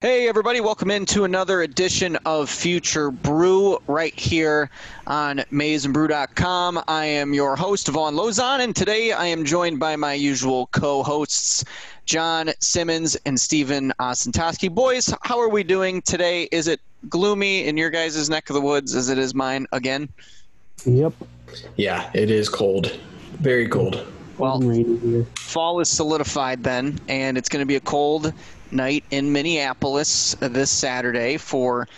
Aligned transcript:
Hey, 0.00 0.28
everybody, 0.28 0.60
welcome 0.60 0.92
into 0.92 1.24
another 1.24 1.62
edition 1.62 2.14
of 2.24 2.48
Future 2.48 3.10
Brew 3.10 3.80
right 3.88 4.16
here 4.16 4.70
on 5.08 5.38
maizenbrew.com. 5.50 6.84
I 6.86 7.04
am 7.04 7.34
your 7.34 7.56
host, 7.56 7.88
Vaughn 7.88 8.14
Lozon, 8.14 8.60
and 8.60 8.76
today 8.76 9.10
I 9.10 9.26
am 9.26 9.44
joined 9.44 9.80
by 9.80 9.96
my 9.96 10.12
usual 10.14 10.68
co 10.68 11.02
hosts, 11.02 11.64
John 12.04 12.50
Simmons 12.60 13.16
and 13.26 13.40
Stephen 13.40 13.92
Ostentoski. 13.98 14.72
Boys, 14.72 15.12
how 15.22 15.40
are 15.40 15.48
we 15.48 15.64
doing 15.64 16.00
today? 16.02 16.44
Is 16.52 16.68
it 16.68 16.80
gloomy 17.08 17.66
in 17.66 17.76
your 17.76 17.90
guys' 17.90 18.30
neck 18.30 18.50
of 18.50 18.54
the 18.54 18.60
woods 18.60 18.94
as 18.94 19.08
it 19.08 19.18
is 19.18 19.34
mine 19.34 19.66
again? 19.72 20.08
Yep. 20.84 21.12
Yeah, 21.74 22.08
it 22.14 22.30
is 22.30 22.48
cold. 22.48 22.96
Very 23.40 23.66
cold. 23.66 24.06
Well, 24.38 24.60
Rainy 24.60 24.96
here. 24.98 25.26
fall 25.34 25.80
is 25.80 25.88
solidified 25.88 26.62
then, 26.62 27.00
and 27.08 27.36
it's 27.36 27.48
going 27.48 27.62
to 27.62 27.66
be 27.66 27.74
a 27.74 27.80
cold 27.80 28.32
night 28.72 29.04
in 29.10 29.32
Minneapolis 29.32 30.34
this 30.40 30.70
Saturday 30.70 31.36
for 31.36 31.88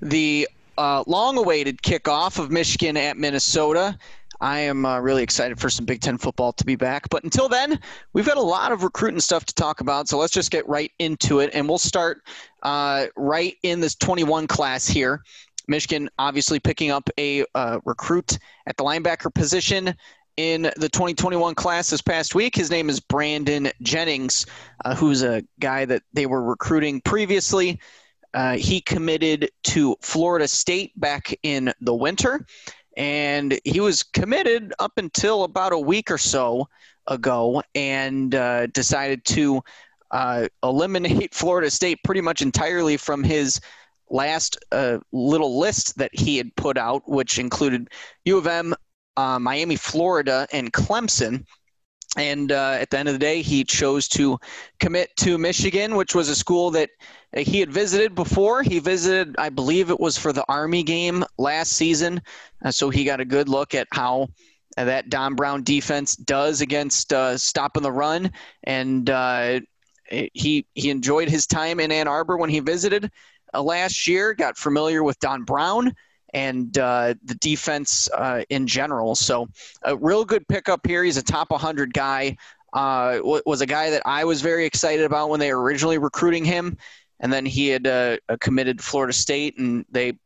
the 0.00 0.48
uh, 0.76 1.02
long-awaited 1.06 1.82
kickoff 1.82 2.38
of 2.38 2.50
Michigan 2.50 2.96
at 2.96 3.16
Minnesota. 3.16 3.98
I 4.40 4.60
am 4.60 4.86
uh, 4.86 5.00
really 5.00 5.22
excited 5.22 5.58
for 5.58 5.68
some 5.68 5.84
Big 5.84 6.00
Ten 6.00 6.16
football 6.16 6.52
to 6.52 6.64
be 6.64 6.76
back. 6.76 7.08
But 7.08 7.24
until 7.24 7.48
then, 7.48 7.80
we've 8.12 8.26
got 8.26 8.36
a 8.36 8.42
lot 8.42 8.70
of 8.70 8.84
recruiting 8.84 9.20
stuff 9.20 9.44
to 9.46 9.54
talk 9.54 9.80
about. 9.80 10.08
So 10.08 10.16
let's 10.18 10.32
just 10.32 10.50
get 10.50 10.68
right 10.68 10.92
into 11.00 11.40
it. 11.40 11.50
And 11.54 11.68
we'll 11.68 11.78
start 11.78 12.22
uh, 12.62 13.06
right 13.16 13.56
in 13.64 13.80
this 13.80 13.96
21 13.96 14.46
class 14.46 14.86
here. 14.86 15.22
Michigan 15.66 16.08
obviously 16.18 16.60
picking 16.60 16.90
up 16.90 17.10
a 17.18 17.44
uh, 17.54 17.80
recruit 17.84 18.38
at 18.66 18.76
the 18.76 18.84
linebacker 18.84 19.32
position 19.34 19.94
in 20.38 20.62
the 20.76 20.88
2021 20.88 21.56
class 21.56 21.90
this 21.90 22.00
past 22.00 22.32
week. 22.32 22.54
His 22.54 22.70
name 22.70 22.88
is 22.88 23.00
Branden 23.00 23.72
Jennings, 23.82 24.46
uh, 24.84 24.94
who's 24.94 25.24
a 25.24 25.42
guy 25.58 25.84
that 25.84 26.02
they 26.12 26.26
were 26.26 26.44
recruiting 26.44 27.00
previously. 27.00 27.80
Uh, 28.32 28.52
he 28.52 28.80
committed 28.80 29.50
to 29.64 29.96
Florida 30.00 30.46
State 30.46 30.92
back 30.98 31.36
in 31.42 31.72
the 31.80 31.92
winter, 31.92 32.46
and 32.96 33.58
he 33.64 33.80
was 33.80 34.04
committed 34.04 34.72
up 34.78 34.92
until 34.96 35.42
about 35.42 35.72
a 35.72 35.78
week 35.78 36.08
or 36.08 36.18
so 36.18 36.68
ago 37.08 37.60
and 37.74 38.36
uh, 38.36 38.68
decided 38.68 39.24
to 39.24 39.60
uh, 40.12 40.46
eliminate 40.62 41.34
Florida 41.34 41.68
State 41.68 41.98
pretty 42.04 42.20
much 42.20 42.42
entirely 42.42 42.96
from 42.96 43.24
his 43.24 43.60
last 44.08 44.56
uh, 44.70 44.98
little 45.10 45.58
list 45.58 45.98
that 45.98 46.12
he 46.14 46.36
had 46.36 46.54
put 46.54 46.78
out, 46.78 47.02
which 47.08 47.40
included 47.40 47.88
U 48.24 48.38
of 48.38 48.46
M, 48.46 48.72
uh, 49.18 49.38
Miami, 49.38 49.74
Florida, 49.74 50.46
and 50.52 50.72
Clemson. 50.72 51.44
And 52.16 52.52
uh, 52.52 52.78
at 52.80 52.88
the 52.88 52.98
end 52.98 53.08
of 53.08 53.14
the 53.16 53.18
day, 53.18 53.42
he 53.42 53.64
chose 53.64 54.06
to 54.08 54.38
commit 54.78 55.10
to 55.18 55.36
Michigan, 55.38 55.96
which 55.96 56.14
was 56.14 56.28
a 56.28 56.36
school 56.36 56.70
that 56.70 56.90
he 57.36 57.58
had 57.58 57.72
visited 57.72 58.14
before. 58.14 58.62
He 58.62 58.78
visited, 58.78 59.34
I 59.36 59.48
believe 59.50 59.90
it 59.90 59.98
was 59.98 60.16
for 60.16 60.32
the 60.32 60.44
Army 60.48 60.84
game 60.84 61.24
last 61.36 61.72
season. 61.72 62.22
Uh, 62.64 62.70
so 62.70 62.90
he 62.90 63.04
got 63.04 63.20
a 63.20 63.24
good 63.24 63.48
look 63.48 63.74
at 63.74 63.88
how 63.90 64.28
that 64.76 65.10
Don 65.10 65.34
Brown 65.34 65.64
defense 65.64 66.14
does 66.14 66.60
against 66.60 67.12
uh, 67.12 67.36
stopping 67.36 67.82
the 67.82 67.92
run. 67.92 68.30
And 68.64 69.10
uh, 69.10 69.60
he, 70.08 70.64
he 70.74 70.90
enjoyed 70.90 71.28
his 71.28 71.46
time 71.46 71.80
in 71.80 71.90
Ann 71.90 72.06
Arbor 72.06 72.36
when 72.36 72.50
he 72.50 72.60
visited 72.60 73.10
uh, 73.52 73.62
last 73.62 74.06
year, 74.06 74.32
got 74.32 74.56
familiar 74.56 75.02
with 75.02 75.18
Don 75.18 75.42
Brown 75.42 75.92
and 76.34 76.76
uh, 76.78 77.14
the 77.24 77.34
defense 77.36 78.08
uh, 78.12 78.42
in 78.50 78.66
general. 78.66 79.14
So, 79.14 79.48
a 79.82 79.96
real 79.96 80.24
good 80.24 80.46
pickup 80.48 80.86
here. 80.86 81.04
He's 81.04 81.16
a 81.16 81.22
top 81.22 81.50
100 81.50 81.92
guy. 81.92 82.36
Uh, 82.72 83.20
was 83.22 83.62
a 83.62 83.66
guy 83.66 83.88
that 83.90 84.02
I 84.04 84.24
was 84.24 84.42
very 84.42 84.66
excited 84.66 85.06
about 85.06 85.30
when 85.30 85.40
they 85.40 85.52
were 85.54 85.62
originally 85.62 85.96
recruiting 85.96 86.44
him, 86.44 86.76
and 87.20 87.32
then 87.32 87.46
he 87.46 87.68
had 87.68 87.86
uh, 87.86 88.18
committed 88.40 88.78
to 88.78 88.84
Florida 88.84 89.12
State, 89.12 89.58
and 89.58 89.86
they 89.90 90.18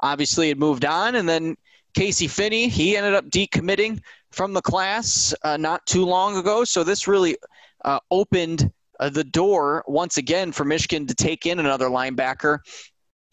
obviously 0.00 0.48
had 0.48 0.58
moved 0.58 0.84
on. 0.84 1.16
And 1.16 1.28
then 1.28 1.56
Casey 1.94 2.28
Finney, 2.28 2.68
he 2.68 2.96
ended 2.96 3.14
up 3.14 3.24
decommitting 3.26 4.00
from 4.30 4.52
the 4.52 4.62
class 4.62 5.34
uh, 5.42 5.56
not 5.56 5.84
too 5.86 6.04
long 6.04 6.36
ago. 6.36 6.62
So 6.62 6.84
this 6.84 7.08
really 7.08 7.36
uh, 7.84 7.98
opened 8.12 8.70
the 9.00 9.24
door 9.24 9.84
once 9.86 10.16
again 10.16 10.52
for 10.52 10.64
Michigan 10.64 11.06
to 11.06 11.14
take 11.14 11.46
in 11.46 11.58
another 11.58 11.88
linebacker. 11.88 12.58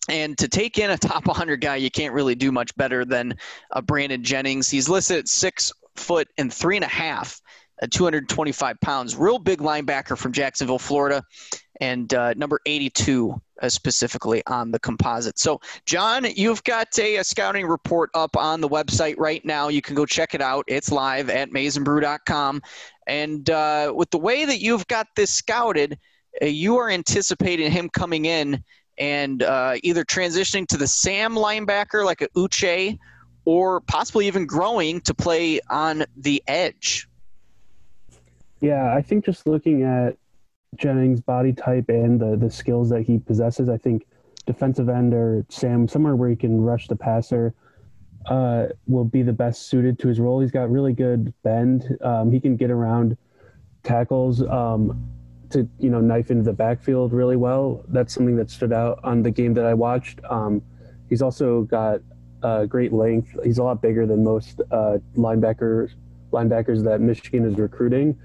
And 0.09 0.37
to 0.37 0.47
take 0.47 0.77
in 0.77 0.91
a 0.91 0.97
top 0.97 1.25
100 1.27 1.61
guy, 1.61 1.77
you 1.77 1.91
can't 1.91 2.13
really 2.13 2.35
do 2.35 2.51
much 2.51 2.75
better 2.75 3.05
than 3.05 3.35
uh, 3.71 3.81
Branden 3.81 4.21
Jennings. 4.21 4.69
He's 4.69 4.89
listed 4.89 5.17
at 5.17 5.27
six 5.27 5.71
foot 5.95 6.27
and 6.37 6.53
three 6.53 6.75
and 6.75 6.85
a 6.85 6.89
half, 6.89 7.41
at 7.81 7.91
225 7.91 8.79
pounds. 8.81 9.15
Real 9.15 9.39
big 9.39 9.59
linebacker 9.59 10.17
from 10.17 10.31
Jacksonville, 10.31 10.79
Florida, 10.79 11.23
and 11.81 12.13
uh, 12.13 12.33
number 12.35 12.59
82 12.65 13.41
uh, 13.61 13.69
specifically 13.69 14.41
on 14.47 14.71
the 14.71 14.79
composite. 14.79 15.37
So, 15.39 15.59
John, 15.85 16.25
you've 16.35 16.63
got 16.63 16.87
a, 16.99 17.17
a, 17.17 17.23
scouting 17.23 17.65
report 17.65 18.09
up 18.13 18.37
on 18.37 18.61
the 18.61 18.69
website 18.69 19.15
right 19.17 19.43
now. 19.45 19.67
You 19.67 19.81
can 19.81 19.95
go 19.95 20.05
check 20.05 20.33
it 20.33 20.41
out. 20.41 20.65
It's 20.67 20.91
live 20.91 21.29
at 21.29 21.51
maizenbrew.com. 21.51 22.61
And 23.07 23.49
uh, 23.49 23.93
with 23.95 24.09
the 24.09 24.17
way 24.17 24.45
that 24.45 24.59
you've 24.59 24.87
got 24.87 25.07
this 25.15 25.31
scouted, 25.31 25.97
uh, 26.41 26.45
you 26.45 26.77
are 26.77 26.89
anticipating 26.89 27.71
him 27.71 27.89
coming 27.89 28.25
in 28.25 28.63
and 28.97 29.43
uh, 29.43 29.75
either 29.83 30.03
transitioning 30.03 30.67
to 30.67 30.77
the 30.77 30.87
Sam 30.87 31.35
linebacker 31.35 32.05
like 32.05 32.21
a 32.21 32.27
Uche 32.29 32.97
or 33.45 33.81
possibly 33.81 34.27
even 34.27 34.45
growing 34.45 35.01
to 35.01 35.13
play 35.13 35.59
on 35.69 36.05
the 36.17 36.41
edge. 36.47 37.07
Yeah, 38.61 38.95
I 38.95 39.01
think 39.01 39.25
just 39.25 39.45
looking 39.45 39.83
at 39.83 40.17
Jennings' 40.75 41.21
body 41.21 41.53
type 41.53 41.89
and 41.89 42.19
the, 42.19 42.35
the 42.35 42.49
skills 42.49 42.89
that 42.89 43.03
he 43.03 43.19
possesses, 43.19 43.69
I 43.69 43.77
think 43.77 44.07
defensive 44.45 44.89
end 44.89 45.13
or 45.13 45.45
Sam, 45.49 45.87
somewhere 45.87 46.15
where 46.15 46.29
he 46.29 46.35
can 46.35 46.61
rush 46.61 46.87
the 46.87 46.95
passer, 46.95 47.53
uh, 48.27 48.67
will 48.87 49.05
be 49.05 49.21
the 49.21 49.33
best 49.33 49.67
suited 49.69 49.99
to 49.99 50.07
his 50.07 50.19
role. 50.19 50.39
He's 50.39 50.51
got 50.51 50.71
really 50.71 50.93
good 50.93 51.33
bend. 51.43 51.97
Um, 52.01 52.31
he 52.31 52.39
can 52.39 52.55
get 52.55 52.71
around 52.71 53.17
tackles. 53.83 54.41
Um, 54.41 55.07
to 55.55 55.67
you 55.79 55.89
know 55.89 56.01
knife 56.01 56.29
into 56.31 56.43
the 56.43 56.53
backfield 56.53 57.13
really 57.13 57.37
well. 57.37 57.83
That's 57.87 58.13
something 58.13 58.35
that 58.35 58.51
stood 58.51 58.73
out 58.73 58.99
on 59.03 59.23
the 59.23 59.31
game 59.31 59.53
that 59.55 59.65
I 59.65 59.73
watched. 59.73 60.19
Um, 60.29 60.61
he's 61.09 61.21
also 61.21 61.63
got 61.63 62.01
uh, 62.43 62.65
great 62.65 62.93
length. 62.93 63.35
He's 63.43 63.57
a 63.57 63.63
lot 63.63 63.81
bigger 63.81 64.05
than 64.05 64.23
most 64.23 64.61
uh, 64.71 64.97
linebackers 65.15 65.91
linebackers 66.31 66.83
that 66.83 66.99
Michigan 66.99 67.45
is 67.45 67.57
recruiting. 67.57 68.17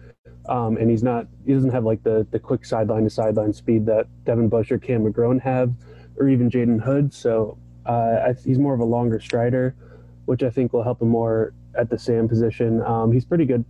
Um, 0.49 0.77
and 0.79 0.91
he's 0.91 1.03
not 1.03 1.27
he 1.47 1.55
doesn't 1.55 1.71
have 1.71 1.85
like 1.85 2.03
the 2.03 2.27
the 2.31 2.39
quick 2.39 2.65
sideline 2.65 3.05
to 3.05 3.11
sideline 3.11 3.53
speed 3.53 3.87
that 3.87 4.07
Devin 4.25 4.49
Bush 4.49 4.73
or 4.73 4.79
Cam 4.79 5.05
McGrone 5.05 5.41
have, 5.41 5.73
or 6.17 6.29
even 6.29 6.51
Jaden 6.51 6.83
Hood. 6.83 7.15
So 7.15 7.57
uh, 7.87 8.29
I, 8.29 8.35
he's 8.45 8.59
more 8.59 8.75
of 8.75 8.81
a 8.81 8.85
longer 8.85 9.21
strider, 9.21 9.77
which 10.25 10.43
I 10.43 10.51
think 10.51 10.73
will 10.73 10.83
help 10.83 11.01
him 11.01 11.09
more 11.09 11.55
at 11.77 11.89
the 11.91 11.99
Sam 11.99 12.29
position. 12.29 12.83
Um, 12.83 13.13
he's 13.13 13.25
pretty 13.25 13.45
good 13.45 13.65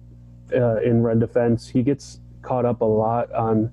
uh, 0.55 0.77
in 0.81 1.03
run 1.03 1.19
defense. 1.19 1.69
He 1.69 1.83
gets 1.83 2.21
caught 2.43 2.65
up 2.65 2.81
a 2.81 2.85
lot 2.85 3.33
on 3.33 3.71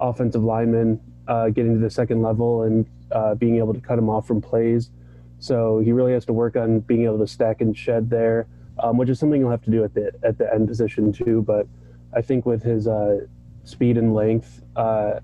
offensive 0.00 0.42
linemen 0.42 1.00
uh, 1.28 1.48
getting 1.48 1.74
to 1.74 1.80
the 1.80 1.90
second 1.90 2.22
level 2.22 2.62
and 2.62 2.86
uh, 3.12 3.34
being 3.34 3.56
able 3.56 3.74
to 3.74 3.80
cut 3.80 3.98
him 3.98 4.08
off 4.08 4.26
from 4.26 4.40
plays. 4.40 4.90
So 5.38 5.80
he 5.80 5.92
really 5.92 6.12
has 6.12 6.24
to 6.26 6.32
work 6.32 6.56
on 6.56 6.80
being 6.80 7.04
able 7.04 7.18
to 7.18 7.26
stack 7.26 7.60
and 7.60 7.76
shed 7.76 8.10
there, 8.10 8.46
um, 8.82 8.96
which 8.96 9.08
is 9.08 9.18
something 9.18 9.40
he'll 9.40 9.50
have 9.50 9.62
to 9.64 9.70
do 9.70 9.84
at 9.84 9.94
the 9.94 10.12
at 10.22 10.38
the 10.38 10.52
end 10.52 10.68
position 10.68 11.12
too. 11.12 11.42
But 11.42 11.66
I 12.14 12.22
think 12.22 12.46
with 12.46 12.62
his 12.62 12.86
uh, 12.86 13.20
speed 13.64 13.98
and 13.98 14.14
length, 14.14 14.62
uh, 14.76 15.20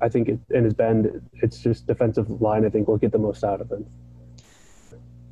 I 0.00 0.08
think 0.08 0.28
it, 0.28 0.38
his 0.50 0.74
bend, 0.74 1.22
it's 1.34 1.58
just 1.58 1.86
defensive 1.86 2.42
line. 2.42 2.64
I 2.64 2.68
think 2.68 2.88
will 2.88 2.98
get 2.98 3.12
the 3.12 3.18
most 3.18 3.44
out 3.44 3.60
of 3.60 3.70
him. 3.70 3.86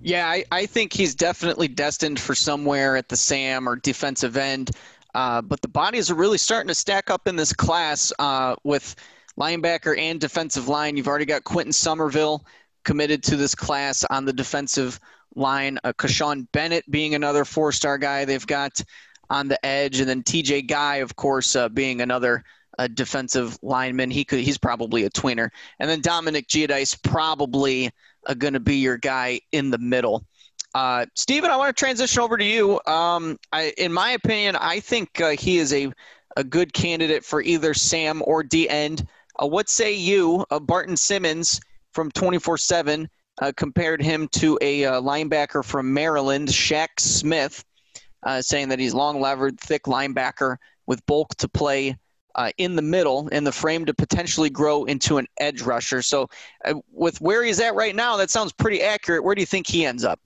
Yeah, 0.04 0.28
I, 0.28 0.44
I 0.50 0.66
think 0.66 0.92
he's 0.92 1.14
definitely 1.14 1.68
destined 1.68 2.18
for 2.18 2.34
somewhere 2.34 2.96
at 2.96 3.08
the 3.08 3.16
Sam 3.16 3.68
or 3.68 3.76
defensive 3.76 4.36
end. 4.36 4.72
Uh, 5.14 5.42
but 5.42 5.60
the 5.60 5.68
bodies 5.68 6.10
are 6.10 6.14
really 6.14 6.38
starting 6.38 6.68
to 6.68 6.74
stack 6.74 7.10
up 7.10 7.28
in 7.28 7.36
this 7.36 7.52
class 7.52 8.12
uh, 8.18 8.56
with 8.64 8.96
linebacker 9.38 9.98
and 9.98 10.20
defensive 10.20 10.68
line. 10.68 10.96
You've 10.96 11.08
already 11.08 11.24
got 11.24 11.44
Quentin 11.44 11.72
Somerville 11.72 12.44
committed 12.84 13.22
to 13.24 13.36
this 13.36 13.54
class 13.54 14.04
on 14.04 14.24
the 14.24 14.32
defensive 14.32 14.98
line. 15.34 15.78
Uh, 15.84 15.92
Kechaun 15.92 16.46
Bennett 16.52 16.90
being 16.90 17.14
another 17.14 17.44
four-star 17.44 17.98
guy 17.98 18.24
they've 18.24 18.46
got 18.46 18.82
on 19.30 19.48
the 19.48 19.64
edge, 19.64 20.00
and 20.00 20.08
then 20.08 20.22
T.J. 20.22 20.62
Guy, 20.62 20.96
of 20.96 21.16
course, 21.16 21.56
uh, 21.56 21.68
being 21.68 22.00
another 22.00 22.44
uh, 22.78 22.88
defensive 22.88 23.58
lineman. 23.62 24.10
He 24.10 24.24
could 24.24 24.40
he's 24.40 24.58
probably 24.58 25.04
a 25.04 25.10
tweener, 25.10 25.50
and 25.78 25.88
then 25.88 26.00
Dominic 26.00 26.48
Giudice 26.48 27.00
probably 27.02 27.90
uh, 28.26 28.34
going 28.34 28.54
to 28.54 28.60
be 28.60 28.76
your 28.76 28.98
guy 28.98 29.40
in 29.52 29.70
the 29.70 29.78
middle. 29.78 30.24
Uh, 30.74 31.06
Stephen, 31.14 31.50
I 31.50 31.56
want 31.56 31.74
to 31.74 31.78
transition 31.78 32.22
over 32.22 32.36
to 32.36 32.44
you. 32.44 32.80
Um, 32.86 33.38
I, 33.52 33.74
in 33.76 33.92
my 33.92 34.12
opinion, 34.12 34.56
I 34.56 34.80
think 34.80 35.20
uh, 35.20 35.30
he 35.30 35.58
is 35.58 35.72
a, 35.72 35.92
a 36.36 36.44
good 36.44 36.72
candidate 36.72 37.24
for 37.24 37.42
either 37.42 37.74
Sam 37.74 38.22
or 38.24 38.42
D 38.42 38.68
end. 38.68 39.06
Uh, 39.40 39.46
what 39.46 39.68
say 39.68 39.92
you? 39.92 40.46
Uh, 40.50 40.58
Barton 40.58 40.96
Simmons 40.96 41.60
from 41.92 42.10
24 42.10 42.54
uh, 42.54 42.56
7 42.56 43.08
compared 43.56 44.00
him 44.00 44.28
to 44.28 44.58
a 44.62 44.84
uh, 44.84 45.00
linebacker 45.00 45.64
from 45.64 45.92
Maryland, 45.92 46.48
Shaq 46.48 46.88
Smith, 46.98 47.64
uh, 48.22 48.40
saying 48.40 48.68
that 48.68 48.78
he's 48.78 48.94
long 48.94 49.20
levered, 49.20 49.60
thick 49.60 49.84
linebacker 49.84 50.56
with 50.86 51.04
bulk 51.06 51.34
to 51.36 51.48
play 51.48 51.96
uh, 52.34 52.50
in 52.56 52.76
the 52.76 52.82
middle 52.82 53.28
in 53.28 53.44
the 53.44 53.52
frame 53.52 53.84
to 53.84 53.94
potentially 53.94 54.48
grow 54.48 54.84
into 54.84 55.18
an 55.18 55.26
edge 55.38 55.62
rusher. 55.62 56.02
So, 56.02 56.28
uh, 56.64 56.74
with 56.90 57.20
where 57.20 57.42
he's 57.42 57.60
at 57.60 57.74
right 57.74 57.94
now, 57.94 58.16
that 58.16 58.30
sounds 58.30 58.52
pretty 58.52 58.82
accurate. 58.82 59.22
Where 59.22 59.34
do 59.34 59.42
you 59.42 59.46
think 59.46 59.66
he 59.66 59.84
ends 59.84 60.04
up? 60.04 60.20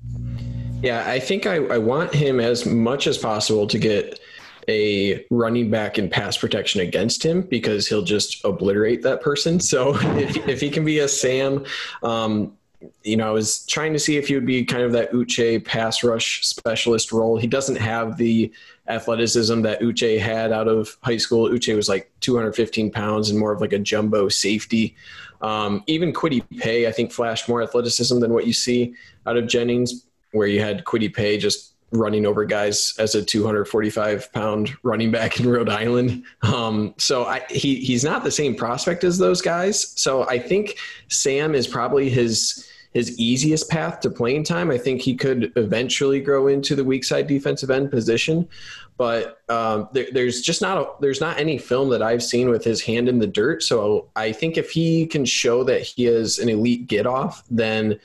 Yeah, 0.83 1.05
I 1.07 1.19
think 1.19 1.47
I, 1.47 1.57
I 1.57 1.79
want 1.79 2.15
him 2.15 2.39
as 2.39 2.67
much 2.67 3.07
as 3.07 3.19
possible 3.19 3.67
to 3.67 3.79
get 3.79 4.21
a 4.69 5.25
running 5.31 5.71
back 5.71 5.99
in 5.99 6.11
pass 6.11 6.37
protection 6.37 6.81
against 6.81 7.25
him 7.25 7.43
because 7.43 7.87
he'll 7.87 8.03
just 8.03 8.45
obliterate 8.45 9.03
that 9.03 9.21
person. 9.21 9.61
So 9.67 9.97
if, 10.17 10.37
if 10.49 10.61
he 10.61 10.71
can 10.71 10.85
be 10.85 11.01
a 11.01 11.09
Sam, 11.09 11.65
um, 12.03 12.57
you 13.03 13.17
know, 13.17 13.29
I 13.29 13.31
was 13.31 13.65
trying 13.67 13.93
to 13.95 13.99
see 13.99 14.17
if 14.17 14.29
he 14.29 14.35
would 14.35 14.47
be 14.47 14.65
kind 14.65 14.83
of 14.83 14.93
that 14.93 15.13
Uche 15.13 15.65
pass 15.65 16.05
rush 16.05 16.47
specialist 16.47 17.11
role. 17.11 17.37
He 17.37 17.47
doesn't 17.47 17.77
have 17.77 18.17
the 18.17 18.53
athleticism 18.89 19.63
that 19.63 19.81
Uche 19.81 20.21
had 20.21 20.53
out 20.53 20.69
of 20.69 20.97
high 21.03 21.17
school. 21.17 21.49
Uche 21.49 21.75
was 21.75 21.89
like 21.89 22.11
215 22.21 22.91
pounds 22.91 23.31
and 23.31 23.39
more 23.39 23.53
of 23.53 23.61
like 23.61 23.73
a 23.73 23.79
jumbo 23.79 24.29
safety. 24.29 24.95
Um, 25.41 25.83
even 25.87 26.13
Kwity 26.13 26.45
Paye, 26.59 26.87
I 26.87 26.93
think, 26.93 27.13
flashed 27.13 27.49
more 27.49 27.63
athleticism 27.63 28.21
than 28.21 28.33
what 28.33 28.47
you 28.47 28.53
see 28.53 28.95
out 29.27 29.37
of 29.37 29.47
Jennings, 29.47 30.07
where 30.37 30.47
you 30.47 30.61
had 30.61 30.85
Kwity 30.85 31.13
Paye 31.13 31.39
just 31.39 31.75
running 31.93 32.27
over 32.27 32.45
guys 32.45 32.95
as 32.99 33.15
a 33.15 33.25
245 33.25 34.33
pound 34.33 34.77
running 34.83 35.11
back 35.11 35.39
in 35.41 35.49
Rhode 35.49 35.69
Island. 35.69 36.25
Um, 36.43 36.95
so 36.99 37.25
I, 37.25 37.45
he 37.49 37.77
he's 37.77 38.05
not 38.05 38.25
the 38.25 38.31
same 38.31 38.55
prospect 38.55 39.05
as 39.05 39.19
those 39.19 39.41
guys. 39.41 39.93
So 40.01 40.29
I 40.29 40.39
think 40.39 40.79
Sam 41.09 41.55
is 41.55 41.67
probably 41.67 42.09
his 42.09 42.69
his 42.93 43.19
easiest 43.19 43.69
path 43.69 44.01
to 44.01 44.11
playing 44.11 44.43
time. 44.43 44.71
I 44.71 44.79
think 44.79 45.03
he 45.03 45.15
could 45.15 45.53
eventually 45.57 46.19
grow 46.19 46.47
into 46.47 46.75
the 46.75 46.85
weak 46.85 47.05
side 47.05 47.27
defensive 47.27 47.71
end 47.71 47.91
position, 47.91 48.49
but 48.97 49.43
um, 49.51 49.91
there, 49.93 50.07
there's 50.13 50.41
just 50.41 50.63
not 50.63 50.79
a, 50.79 50.87
there's 51.01 51.21
not 51.21 51.39
any 51.39 51.59
film 51.59 51.91
that 51.91 52.01
I've 52.01 52.23
seen 52.23 52.49
with 52.49 52.65
his 52.65 52.81
hand 52.81 53.09
in 53.09 53.19
the 53.19 53.27
dirt. 53.27 53.63
So 53.63 54.09
I 54.17 54.33
think 54.33 54.57
if 54.57 54.71
he 54.71 55.07
can 55.07 55.27
show 55.27 55.63
that 55.65 55.83
he 55.83 56.07
is 56.07 56.39
an 56.39 56.49
elite 56.49 56.87
get 56.87 57.07
off, 57.07 57.43
then 57.51 58.01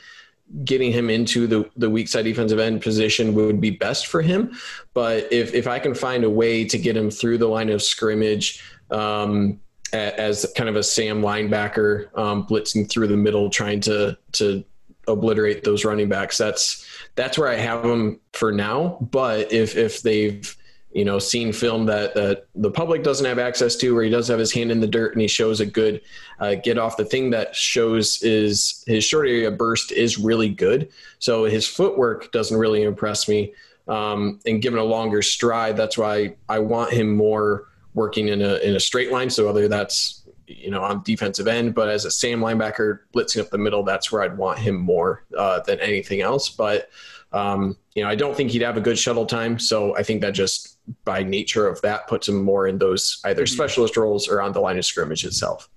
getting 0.63 0.91
him 0.91 1.09
into 1.09 1.47
the 1.47 1.69
the 1.75 1.89
weak 1.89 2.07
side 2.07 2.25
defensive 2.25 2.59
end 2.59 2.81
position 2.81 3.33
would 3.33 3.61
be 3.61 3.71
best 3.71 4.07
for 4.07 4.21
him. 4.21 4.57
But 4.93 5.31
if 5.31 5.53
if 5.53 5.67
I 5.67 5.79
can 5.79 5.93
find 5.93 6.23
a 6.23 6.29
way 6.29 6.65
to 6.65 6.77
get 6.77 6.95
him 6.95 7.09
through 7.09 7.37
the 7.37 7.47
line 7.47 7.69
of 7.69 7.81
scrimmage. 7.81 8.63
Um, 8.89 9.59
as 9.93 10.49
kind 10.55 10.69
of 10.69 10.77
a 10.77 10.83
Sam 10.83 11.21
linebacker, 11.21 12.17
um, 12.17 12.47
blitzing 12.47 12.89
through 12.89 13.07
the 13.07 13.17
middle, 13.17 13.49
trying 13.49 13.81
to 13.81 14.17
to 14.33 14.63
obliterate 15.07 15.63
those 15.63 15.85
running 15.85 16.09
backs. 16.09 16.37
That's 16.37 16.85
that's 17.15 17.37
where 17.37 17.49
I 17.49 17.55
have 17.55 17.83
them 17.83 18.19
for 18.33 18.51
now. 18.51 18.97
But 19.11 19.51
if 19.51 19.75
if 19.75 20.01
they've 20.01 20.55
you 20.93 21.05
know 21.05 21.19
seen 21.19 21.53
film 21.53 21.85
that 21.85 22.13
that 22.15 22.47
the 22.55 22.71
public 22.71 23.03
doesn't 23.03 23.25
have 23.25 23.39
access 23.39 23.75
to, 23.77 23.93
where 23.93 24.03
he 24.03 24.09
does 24.09 24.27
have 24.27 24.39
his 24.39 24.51
hand 24.51 24.71
in 24.71 24.79
the 24.79 24.87
dirt 24.87 25.13
and 25.13 25.21
he 25.21 25.27
shows 25.27 25.59
a 25.59 25.65
good 25.65 26.01
uh, 26.39 26.55
get 26.55 26.77
off. 26.77 26.97
The 26.97 27.05
thing 27.05 27.29
that 27.31 27.55
shows 27.55 28.21
is 28.23 28.83
his 28.87 29.03
short 29.03 29.27
area 29.27 29.51
burst 29.51 29.91
is 29.91 30.17
really 30.17 30.49
good. 30.49 30.89
So 31.19 31.45
his 31.45 31.67
footwork 31.67 32.31
doesn't 32.31 32.57
really 32.57 32.83
impress 32.83 33.27
me. 33.27 33.53
Um, 33.87 34.39
and 34.45 34.61
given 34.61 34.79
a 34.79 34.83
longer 34.83 35.21
stride, 35.21 35.75
that's 35.75 35.97
why 35.97 36.35
I 36.47 36.59
want 36.59 36.91
him 36.91 37.15
more 37.15 37.67
working 37.93 38.29
in 38.29 38.41
a 38.41 38.55
in 38.57 38.75
a 38.75 38.79
straight 38.79 39.11
line. 39.11 39.29
So 39.29 39.45
whether 39.45 39.67
that's 39.67 40.21
you 40.47 40.69
know, 40.69 40.83
on 40.83 41.01
defensive 41.03 41.47
end. 41.47 41.73
But 41.73 41.89
as 41.89 42.05
a 42.05 42.11
Sam 42.11 42.39
linebacker 42.39 42.99
blitzing 43.13 43.41
up 43.41 43.49
the 43.49 43.57
middle, 43.57 43.83
that's 43.83 44.11
where 44.11 44.21
I'd 44.21 44.37
want 44.37 44.59
him 44.59 44.75
more 44.75 45.23
uh, 45.37 45.61
than 45.61 45.79
anything 45.79 46.21
else. 46.21 46.49
But 46.49 46.89
um, 47.31 47.77
you 47.95 48.03
know, 48.03 48.09
I 48.09 48.15
don't 48.15 48.35
think 48.35 48.51
he'd 48.51 48.61
have 48.61 48.77
a 48.77 48.81
good 48.81 48.99
shuttle 48.99 49.25
time. 49.25 49.57
So 49.59 49.95
I 49.95 50.03
think 50.03 50.21
that 50.21 50.31
just 50.31 50.77
by 51.05 51.23
nature 51.23 51.67
of 51.67 51.81
that 51.81 52.07
puts 52.07 52.27
him 52.27 52.43
more 52.43 52.67
in 52.67 52.77
those 52.77 53.21
either 53.25 53.43
mm-hmm. 53.43 53.53
specialist 53.53 53.97
roles 53.97 54.27
or 54.27 54.41
on 54.41 54.51
the 54.51 54.59
line 54.59 54.77
of 54.77 54.85
scrimmage 54.85 55.25
itself. 55.25 55.69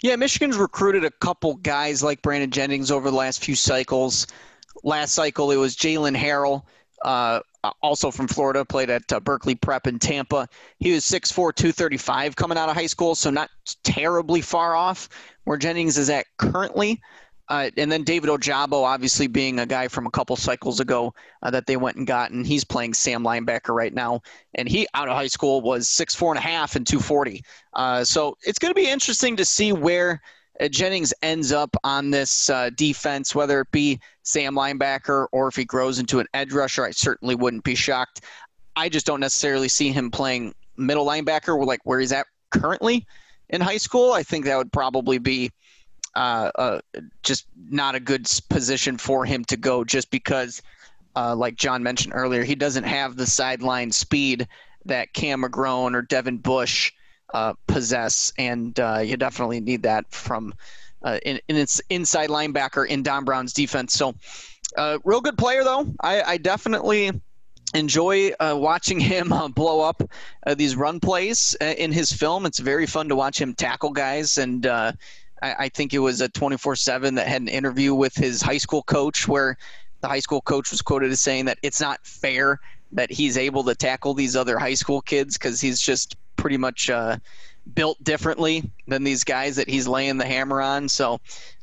Yeah, 0.00 0.14
Michigan's 0.16 0.56
recruited 0.56 1.04
a 1.04 1.10
couple 1.10 1.56
guys 1.56 2.02
like 2.02 2.22
Branden 2.22 2.50
Jennings 2.50 2.90
over 2.90 3.10
the 3.10 3.16
last 3.16 3.42
few 3.42 3.56
cycles. 3.56 4.26
Last 4.84 5.12
cycle, 5.12 5.50
it 5.50 5.56
was 5.56 5.76
Jaylen 5.76 6.16
Harrell. 6.16 6.62
Uh, 7.02 7.40
also 7.82 8.10
from 8.10 8.28
Florida, 8.28 8.64
played 8.64 8.90
at 8.90 9.12
uh, 9.12 9.20
Berkeley 9.20 9.54
Prep 9.54 9.86
in 9.86 9.98
Tampa. 9.98 10.48
He 10.78 10.92
was 10.92 11.04
6'4, 11.04 11.54
235 11.54 12.36
coming 12.36 12.58
out 12.58 12.68
of 12.68 12.76
high 12.76 12.86
school, 12.86 13.14
so 13.14 13.30
not 13.30 13.50
terribly 13.84 14.40
far 14.40 14.74
off 14.74 15.08
where 15.44 15.58
Jennings 15.58 15.98
is 15.98 16.10
at 16.10 16.26
currently. 16.38 17.00
Uh, 17.48 17.70
and 17.76 17.90
then 17.90 18.04
David 18.04 18.28
Ojabo, 18.28 18.84
obviously 18.84 19.26
being 19.26 19.58
a 19.58 19.66
guy 19.66 19.88
from 19.88 20.06
a 20.06 20.10
couple 20.10 20.36
cycles 20.36 20.80
ago 20.80 21.14
uh, 21.42 21.50
that 21.50 21.66
they 21.66 21.76
went 21.76 21.96
and 21.96 22.06
got, 22.06 22.30
and 22.30 22.46
he's 22.46 22.64
playing 22.64 22.94
Sam 22.94 23.22
linebacker 23.24 23.74
right 23.74 23.94
now. 23.94 24.20
And 24.54 24.68
he 24.68 24.86
out 24.94 25.08
of 25.08 25.14
high 25.16 25.28
school 25.28 25.60
was 25.62 25.88
six 25.88 26.14
four 26.14 26.30
and 26.30 26.38
a 26.38 26.42
half 26.42 26.76
and 26.76 26.86
two 26.86 27.00
forty. 27.00 27.42
Uh, 27.72 28.04
so 28.04 28.36
it's 28.42 28.58
going 28.58 28.70
to 28.70 28.80
be 28.80 28.88
interesting 28.88 29.36
to 29.36 29.44
see 29.44 29.72
where 29.72 30.20
uh, 30.60 30.68
Jennings 30.68 31.14
ends 31.22 31.52
up 31.52 31.74
on 31.84 32.10
this 32.10 32.50
uh, 32.50 32.70
defense, 32.76 33.34
whether 33.34 33.60
it 33.60 33.70
be 33.70 33.98
Sam 34.22 34.54
linebacker 34.54 35.26
or 35.32 35.48
if 35.48 35.56
he 35.56 35.64
grows 35.64 35.98
into 35.98 36.20
an 36.20 36.26
edge 36.34 36.52
rusher, 36.52 36.84
I 36.84 36.90
certainly 36.90 37.34
wouldn't 37.34 37.64
be 37.64 37.74
shocked. 37.74 38.22
I 38.76 38.88
just 38.88 39.06
don't 39.06 39.20
necessarily 39.20 39.68
see 39.68 39.90
him 39.90 40.10
playing 40.10 40.54
middle 40.76 41.06
linebacker, 41.06 41.64
like 41.64 41.80
where 41.84 41.98
he's 41.98 42.12
at 42.12 42.26
currently 42.50 43.06
in 43.48 43.60
high 43.60 43.78
school. 43.78 44.12
I 44.12 44.22
think 44.22 44.44
that 44.44 44.56
would 44.56 44.72
probably 44.72 45.18
be 45.18 45.50
uh, 46.18 46.50
uh, 46.56 46.80
just 47.22 47.46
not 47.70 47.94
a 47.94 48.00
good 48.00 48.28
position 48.48 48.98
for 48.98 49.24
him 49.24 49.44
to 49.44 49.56
go, 49.56 49.84
just 49.84 50.10
because, 50.10 50.60
uh, 51.14 51.36
like 51.36 51.54
John 51.54 51.80
mentioned 51.84 52.12
earlier, 52.12 52.42
he 52.42 52.56
doesn't 52.56 52.82
have 52.82 53.14
the 53.14 53.24
sideline 53.24 53.92
speed 53.92 54.48
that 54.84 55.12
Cam 55.12 55.42
McGrone 55.42 55.94
or 55.94 56.02
Devin 56.02 56.38
Bush 56.38 56.92
uh, 57.32 57.54
possess, 57.68 58.32
and 58.36 58.78
uh, 58.80 58.98
you 58.98 59.16
definitely 59.16 59.60
need 59.60 59.84
that 59.84 60.10
from 60.10 60.52
in, 61.22 61.38
in 61.46 61.54
its 61.54 61.80
inside 61.88 62.30
linebacker 62.30 62.84
in 62.84 63.04
Don 63.04 63.24
Brown's 63.24 63.52
defense. 63.52 63.94
So, 63.94 64.16
real 65.04 65.20
good 65.20 65.38
player 65.38 65.62
though. 65.62 65.86
I, 66.00 66.22
I 66.22 66.36
definitely 66.38 67.12
enjoy 67.74 68.32
uh, 68.40 68.56
watching 68.58 68.98
him 69.12 69.32
uh, 69.32 69.46
blow 69.46 69.82
up 69.82 70.02
uh, 70.44 70.54
these 70.54 70.74
run 70.74 70.98
plays 70.98 71.54
in 71.60 71.92
his 71.92 72.10
film. 72.10 72.44
It's 72.44 72.58
very 72.58 72.86
fun 72.86 73.08
to 73.08 73.14
watch 73.14 73.40
him 73.40 73.54
tackle 73.54 73.90
guys, 73.90 74.36
and 74.36 74.66
I, 75.42 75.54
I, 75.58 75.68
think 75.68 75.94
it 75.94 75.98
was 75.98 76.20
a 76.20 76.28
24/7 76.28 77.16
that 77.16 77.26
had 77.26 77.42
an 77.42 77.48
interview 77.48 77.94
with 77.94 78.14
his 78.14 78.42
high 78.42 78.58
school 78.58 78.82
coach 78.82 79.28
where 79.28 79.56
the 80.00 80.08
high 80.08 80.20
school 80.20 80.40
coach 80.40 80.70
was 80.70 80.82
quoted 80.82 81.10
as 81.10 81.20
saying 81.20 81.46
that 81.46 81.58
it's 81.62 81.80
not 81.80 82.04
fair 82.04 82.60
that 82.92 83.10
he's 83.10 83.36
able 83.36 83.64
to 83.64 83.74
tackle 83.74 84.14
these 84.14 84.36
other 84.36 84.58
high 84.58 84.74
school 84.74 85.00
kids 85.00 85.36
because 85.36 85.60
he's 85.60 85.80
just 85.80 86.16
pretty 86.36 86.56
much 86.56 86.88
uh, 86.88 87.16
built 87.74 88.02
differently 88.02 88.70
than 88.86 89.04
these 89.04 89.24
guys 89.24 89.56
that 89.56 89.68
he's 89.68 89.86
laying 89.86 90.16
the 90.16 90.24
hammer 90.24 90.60
on. 90.60 90.88
So 90.88 91.20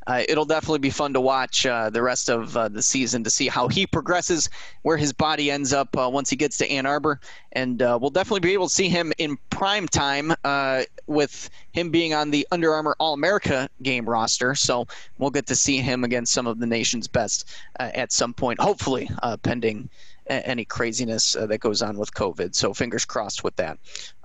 uh, 0.07 0.23
it'll 0.27 0.45
definitely 0.45 0.79
be 0.79 0.89
fun 0.89 1.13
to 1.13 1.21
watch 1.21 1.65
uh, 1.65 1.89
the 1.89 2.01
rest 2.01 2.29
of 2.29 2.55
uh, 2.55 2.67
the 2.67 2.81
season 2.81 3.23
to 3.23 3.29
see 3.29 3.47
how 3.47 3.67
he 3.67 3.87
progresses, 3.87 4.49
where 4.83 4.97
his 4.97 5.13
body 5.13 5.49
ends 5.49 5.73
up 5.73 5.95
uh, 5.97 6.09
once 6.11 6.29
he 6.29 6.35
gets 6.35 6.57
to 6.57 6.69
Ann 6.69 6.85
Arbor, 6.85 7.19
and 7.53 7.81
uh, 7.81 7.97
we'll 7.99 8.11
definitely 8.11 8.41
be 8.41 8.53
able 8.53 8.67
to 8.67 8.73
see 8.73 8.89
him 8.89 9.13
in 9.17 9.37
prime 9.49 9.87
time 9.87 10.33
uh, 10.43 10.83
with 11.07 11.49
him 11.71 11.89
being 11.89 12.13
on 12.13 12.31
the 12.31 12.47
Under 12.51 12.73
Armour 12.73 12.95
All 12.99 13.13
America 13.13 13.69
game 13.81 14.07
roster. 14.07 14.55
So 14.55 14.87
we'll 15.17 15.31
get 15.31 15.47
to 15.47 15.55
see 15.55 15.77
him 15.77 16.03
against 16.03 16.33
some 16.33 16.47
of 16.47 16.59
the 16.59 16.67
nation's 16.67 17.07
best 17.07 17.49
at 17.79 18.11
some 18.11 18.33
point, 18.33 18.59
hopefully, 18.59 19.09
pending 19.43 19.89
any 20.27 20.65
craziness 20.65 21.35
uh, 21.35 21.45
that 21.47 21.59
goes 21.59 21.81
on 21.81 21.97
with 21.97 22.13
COVID. 22.13 22.55
So 22.55 22.73
fingers 22.73 23.05
crossed 23.05 23.43
with 23.43 23.55
that. 23.57 23.77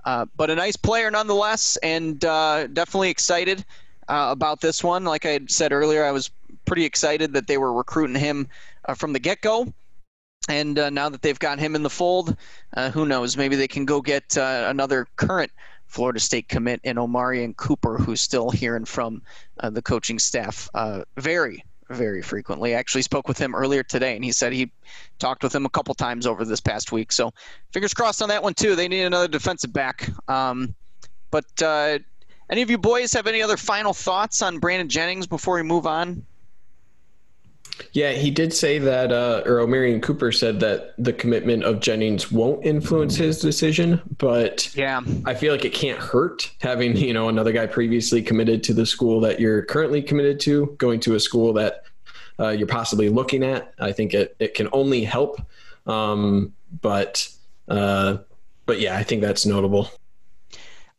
Uh, 0.03 0.25
but 0.35 0.49
a 0.49 0.55
nice 0.55 0.75
player 0.75 1.11
nonetheless, 1.11 1.77
and 1.77 2.23
uh, 2.25 2.67
definitely 2.67 3.09
excited 3.09 3.63
uh, 4.11 4.29
about 4.29 4.59
this 4.59 4.83
one. 4.83 5.05
Like 5.05 5.25
I 5.25 5.39
said 5.47 5.71
earlier, 5.71 6.03
I 6.03 6.11
was 6.11 6.29
pretty 6.65 6.83
excited 6.83 7.33
that 7.33 7.47
they 7.47 7.57
were 7.57 7.71
recruiting 7.71 8.17
him 8.17 8.49
uh, 8.85 8.93
from 8.93 9.13
the 9.13 9.19
get 9.19 9.41
go. 9.41 9.73
And 10.49 10.77
uh, 10.77 10.89
now 10.89 11.07
that 11.07 11.21
they've 11.21 11.39
got 11.39 11.59
him 11.59 11.75
in 11.75 11.83
the 11.83 11.89
fold, 11.89 12.35
who 12.93 13.05
knows? 13.05 13.37
Maybe 13.37 13.55
they 13.55 13.67
can 13.67 13.85
go 13.85 14.01
get 14.01 14.35
another 14.35 15.07
current 15.15 15.51
Florida 15.85 16.19
State 16.19 16.49
commit 16.49 16.81
in 16.83 16.97
Omarion 16.97 17.55
Cooper, 17.55 17.97
who's 17.97 18.21
still 18.21 18.49
hearing 18.49 18.85
from 18.85 19.21
the 19.61 19.83
coaching 19.83 20.17
staff 20.17 20.67
very, 21.17 21.63
very 21.91 22.23
frequently. 22.23 22.75
I 22.75 22.79
actually 22.79 23.03
spoke 23.03 23.27
with 23.27 23.37
him 23.37 23.53
earlier 23.53 23.83
today, 23.83 24.15
and 24.15 24.25
he 24.25 24.31
said 24.31 24.51
he 24.51 24.71
talked 25.19 25.43
with 25.43 25.53
him 25.53 25.67
a 25.67 25.69
couple 25.69 25.93
times 25.93 26.25
over 26.25 26.43
this 26.43 26.59
past 26.59 26.91
week. 26.91 27.11
So 27.11 27.31
fingers 27.71 27.93
crossed 27.93 28.23
on 28.23 28.29
that 28.29 28.41
one 28.41 28.55
too. 28.55 28.75
They 28.75 28.87
need 28.87 29.03
another 29.03 29.27
defensive 29.27 29.71
back. 29.71 30.09
Um, 30.27 30.73
but 31.29 31.45
uh, 31.61 31.99
any 32.51 32.61
of 32.61 32.69
you 32.69 32.77
boys 32.77 33.13
have 33.13 33.27
any 33.27 33.41
other 33.41 33.57
final 33.57 33.93
thoughts 33.93 34.41
on 34.41 34.59
Branden 34.59 34.89
Jennings 34.89 35.25
before 35.25 35.55
we 35.55 35.63
move 35.63 35.87
on? 35.87 36.25
Yeah, 37.93 38.11
he 38.11 38.29
did 38.29 38.53
say 38.53 38.77
that, 38.77 39.11
uh, 39.11 39.41
or 39.45 39.57
Omarion 39.57 40.03
Cooper 40.03 40.31
said 40.31 40.59
that 40.59 40.93
the 40.97 41.13
commitment 41.13 41.63
of 41.63 41.79
Jennings 41.79 42.31
won't 42.31 42.63
influence 42.63 43.15
his 43.15 43.39
decision, 43.39 44.01
but 44.17 44.73
yeah, 44.75 45.01
I 45.25 45.33
feel 45.33 45.51
like 45.51 45.65
it 45.65 45.73
can't 45.73 45.97
hurt 45.97 46.51
having 46.59 46.95
you 46.95 47.13
know 47.13 47.29
another 47.29 47.51
guy 47.51 47.65
previously 47.65 48.21
committed 48.21 48.63
to 48.65 48.73
the 48.73 48.85
school 48.85 49.19
that 49.21 49.39
you're 49.39 49.63
currently 49.63 50.01
committed 50.01 50.39
to, 50.41 50.75
going 50.77 50.99
to 51.01 51.15
a 51.15 51.19
school 51.19 51.53
that 51.53 51.85
uh, 52.39 52.49
you're 52.49 52.67
possibly 52.67 53.09
looking 53.09 53.43
at. 53.43 53.73
I 53.79 53.91
think 53.93 54.13
it 54.13 54.35
it 54.39 54.53
can 54.53 54.67
only 54.73 55.03
help, 55.03 55.41
um, 55.87 56.53
but 56.81 57.27
uh, 57.67 58.17
but 58.65 58.79
yeah, 58.79 58.95
I 58.95 59.03
think 59.03 59.21
that's 59.21 59.45
notable. 59.45 59.89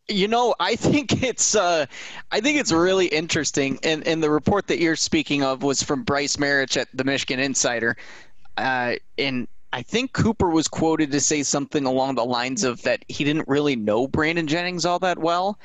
You 0.08 0.28
know, 0.28 0.54
I 0.58 0.76
think 0.76 1.22
it's 1.22 1.54
uh, 1.54 1.86
I 2.30 2.40
think 2.40 2.58
it's 2.58 2.72
really 2.72 3.06
interesting, 3.06 3.78
and 3.82 4.06
and 4.06 4.22
the 4.22 4.30
report 4.30 4.66
that 4.68 4.78
you're 4.78 4.96
speaking 4.96 5.42
of 5.42 5.62
was 5.62 5.82
from 5.82 6.02
Brice 6.02 6.36
Marich 6.36 6.76
at 6.76 6.88
the 6.94 7.04
Michigan 7.04 7.40
Insider, 7.40 7.96
uh, 8.56 8.94
and 9.18 9.48
I 9.72 9.82
think 9.82 10.12
Cooper 10.12 10.50
was 10.50 10.68
quoted 10.68 11.10
to 11.12 11.20
say 11.20 11.42
something 11.42 11.86
along 11.86 12.16
the 12.16 12.24
lines 12.24 12.62
of 12.62 12.82
that 12.82 13.04
he 13.08 13.24
didn't 13.24 13.48
really 13.48 13.74
know 13.74 14.06
Branden 14.06 14.46
Jennings 14.46 14.84
all 14.84 14.98
that 14.98 15.18
well, 15.18 15.58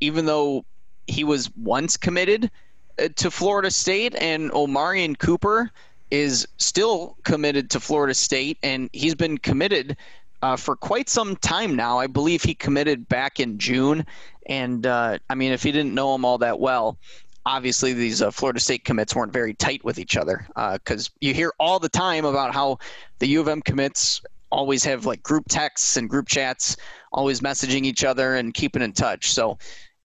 even 0.00 0.24
though 0.24 0.64
he 1.06 1.24
was 1.24 1.50
once 1.56 1.96
committed 1.96 2.50
uh, 2.98 3.08
to 3.16 3.30
Florida 3.30 3.70
State, 3.70 4.14
and 4.14 4.50
Omarion 4.52 5.18
Cooper 5.18 5.70
is 6.10 6.46
still 6.56 7.16
committed 7.24 7.70
to 7.70 7.80
Florida 7.80 8.14
State, 8.14 8.58
and 8.62 8.88
he's 8.92 9.14
been 9.14 9.38
committed 9.38 9.96
uh, 10.42 10.56
for 10.56 10.76
quite 10.76 11.08
some 11.08 11.36
time 11.36 11.76
now. 11.76 11.98
I 11.98 12.06
believe 12.06 12.42
he 12.42 12.54
committed 12.54 13.08
back 13.08 13.40
in 13.40 13.58
June. 13.58 14.04
And 14.46 14.86
uh, 14.86 15.18
I 15.28 15.34
mean, 15.34 15.52
if 15.52 15.62
he 15.62 15.72
didn't 15.72 15.94
know 15.94 16.14
him 16.14 16.24
all 16.24 16.38
that 16.38 16.58
well, 16.58 16.98
obviously 17.46 17.92
these 17.92 18.22
uh, 18.22 18.30
Florida 18.30 18.60
State 18.60 18.84
commits 18.84 19.14
weren't 19.14 19.32
very 19.32 19.54
tight 19.54 19.84
with 19.84 19.98
each 19.98 20.16
other 20.16 20.46
because 20.74 21.08
uh, 21.08 21.10
you 21.20 21.34
hear 21.34 21.52
all 21.58 21.78
the 21.78 21.88
time 21.88 22.24
about 22.24 22.54
how 22.54 22.78
the 23.18 23.28
U 23.28 23.40
of 23.40 23.48
M 23.48 23.62
commits 23.62 24.22
always 24.50 24.84
have 24.84 25.06
like 25.06 25.22
group 25.22 25.44
texts 25.48 25.96
and 25.96 26.08
group 26.08 26.28
chats, 26.28 26.76
always 27.12 27.40
messaging 27.40 27.84
each 27.84 28.04
other 28.04 28.34
and 28.34 28.54
keeping 28.54 28.82
in 28.82 28.92
touch. 28.92 29.32
So 29.32 29.58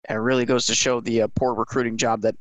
it 0.09 0.13
really 0.13 0.45
goes 0.45 0.65
to 0.67 0.75
show 0.75 1.01
the 1.01 1.23
uh, 1.23 1.27
poor 1.35 1.53
recruiting 1.53 1.97
job 1.97 2.21
that 2.21 2.35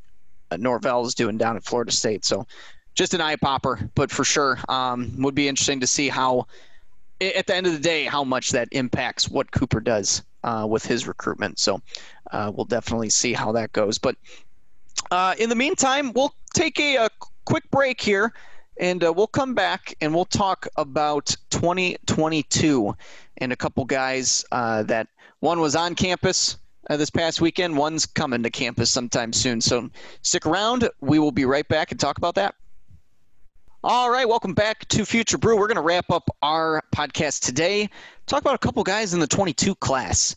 uh, 0.50 0.56
Norvell 0.58 1.06
is 1.06 1.14
doing 1.14 1.38
down 1.38 1.56
at 1.56 1.64
Florida 1.64 1.92
State. 1.92 2.24
So 2.24 2.46
just 2.94 3.14
an 3.14 3.20
eye 3.20 3.36
popper, 3.36 3.90
but 3.94 4.10
for 4.10 4.24
sure 4.24 4.58
um, 4.68 5.14
would 5.18 5.34
be 5.34 5.48
interesting 5.48 5.80
to 5.80 5.86
see 5.86 6.08
how 6.08 6.46
at 7.32 7.46
the 7.46 7.54
end 7.54 7.66
of 7.66 7.72
the 7.72 7.78
day, 7.78 8.04
how 8.04 8.24
much 8.24 8.50
that 8.50 8.68
impacts 8.72 9.28
what 9.28 9.50
Cooper 9.50 9.80
does 9.80 10.22
uh, 10.42 10.66
with 10.68 10.84
his 10.84 11.06
recruitment. 11.06 11.58
So 11.58 11.80
uh, 12.30 12.52
we'll 12.54 12.66
definitely 12.66 13.10
see 13.10 13.32
how 13.32 13.52
that 13.52 13.72
goes. 13.72 13.98
But 13.98 14.16
uh, 15.10 15.34
in 15.38 15.48
the 15.48 15.56
meantime, 15.56 16.12
we'll 16.12 16.34
take 16.54 16.78
a, 16.80 16.96
a 16.96 17.10
quick 17.44 17.70
break 17.70 18.00
here 18.00 18.32
and 18.78 19.04
uh, 19.04 19.12
we'll 19.12 19.26
come 19.26 19.54
back 19.54 19.94
and 20.00 20.14
we'll 20.14 20.24
talk 20.24 20.66
about 20.76 21.34
2022 21.50 22.96
and 23.38 23.52
a 23.52 23.56
couple 23.56 23.84
guys 23.84 24.44
uh, 24.52 24.82
that 24.84 25.08
one 25.40 25.60
was 25.60 25.76
on 25.76 25.94
campus. 25.94 26.58
Uh, 26.90 26.98
this 26.98 27.08
past 27.08 27.40
weekend, 27.40 27.76
one's 27.76 28.04
coming 28.04 28.42
to 28.42 28.50
campus 28.50 28.90
sometime 28.90 29.32
soon. 29.32 29.60
So 29.60 29.88
stick 30.22 30.44
around. 30.44 30.88
We 31.00 31.18
will 31.18 31.32
be 31.32 31.46
right 31.46 31.66
back 31.66 31.90
and 31.92 31.98
talk 31.98 32.18
about 32.18 32.34
that. 32.34 32.54
All 33.86 34.08
right, 34.08 34.26
welcome 34.26 34.54
back 34.54 34.88
to 34.88 35.04
Future 35.04 35.36
Brew. 35.36 35.58
We're 35.58 35.66
going 35.66 35.76
to 35.76 35.82
wrap 35.82 36.10
up 36.10 36.30
our 36.40 36.82
podcast 36.96 37.42
today. 37.42 37.90
Talk 38.24 38.40
about 38.40 38.54
a 38.54 38.58
couple 38.58 38.82
guys 38.82 39.12
in 39.12 39.20
the 39.20 39.26
22 39.26 39.74
class 39.74 40.34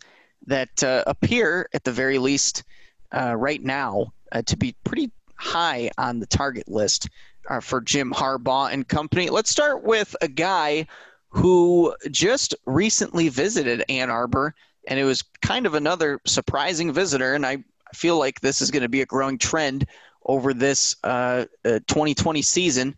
that 0.47 0.83
uh, 0.83 1.05
appear, 1.07 1.69
at 1.73 1.85
the 1.85 1.93
very 1.93 2.17
least, 2.17 2.65
uh, 3.13 3.33
right 3.37 3.63
now, 3.63 4.11
uh, 4.33 4.41
to 4.47 4.57
be 4.57 4.75
pretty 4.83 5.11
high 5.35 5.89
on 5.97 6.19
the 6.19 6.25
target 6.25 6.67
list 6.67 7.07
uh, 7.49 7.61
for 7.61 7.79
Jim 7.79 8.11
Harbaugh 8.11 8.69
and 8.69 8.85
company. 8.85 9.29
Let's 9.29 9.49
start 9.49 9.81
with 9.81 10.13
a 10.21 10.27
guy 10.27 10.85
who 11.29 11.95
just 12.11 12.53
recently 12.65 13.29
visited 13.29 13.81
Ann 13.87 14.09
Arbor, 14.09 14.55
and 14.89 14.99
it 14.99 15.05
was 15.05 15.23
kind 15.41 15.65
of 15.65 15.73
another 15.73 16.19
surprising 16.25 16.91
visitor. 16.91 17.33
And 17.33 17.45
I 17.45 17.63
feel 17.93 18.19
like 18.19 18.41
this 18.41 18.61
is 18.61 18.71
going 18.71 18.83
to 18.83 18.89
be 18.89 19.03
a 19.03 19.05
growing 19.05 19.37
trend 19.37 19.87
over 20.25 20.53
this 20.53 20.95
2020 20.95 22.39
uh, 22.39 22.41
uh, 22.41 22.43
season 22.43 22.93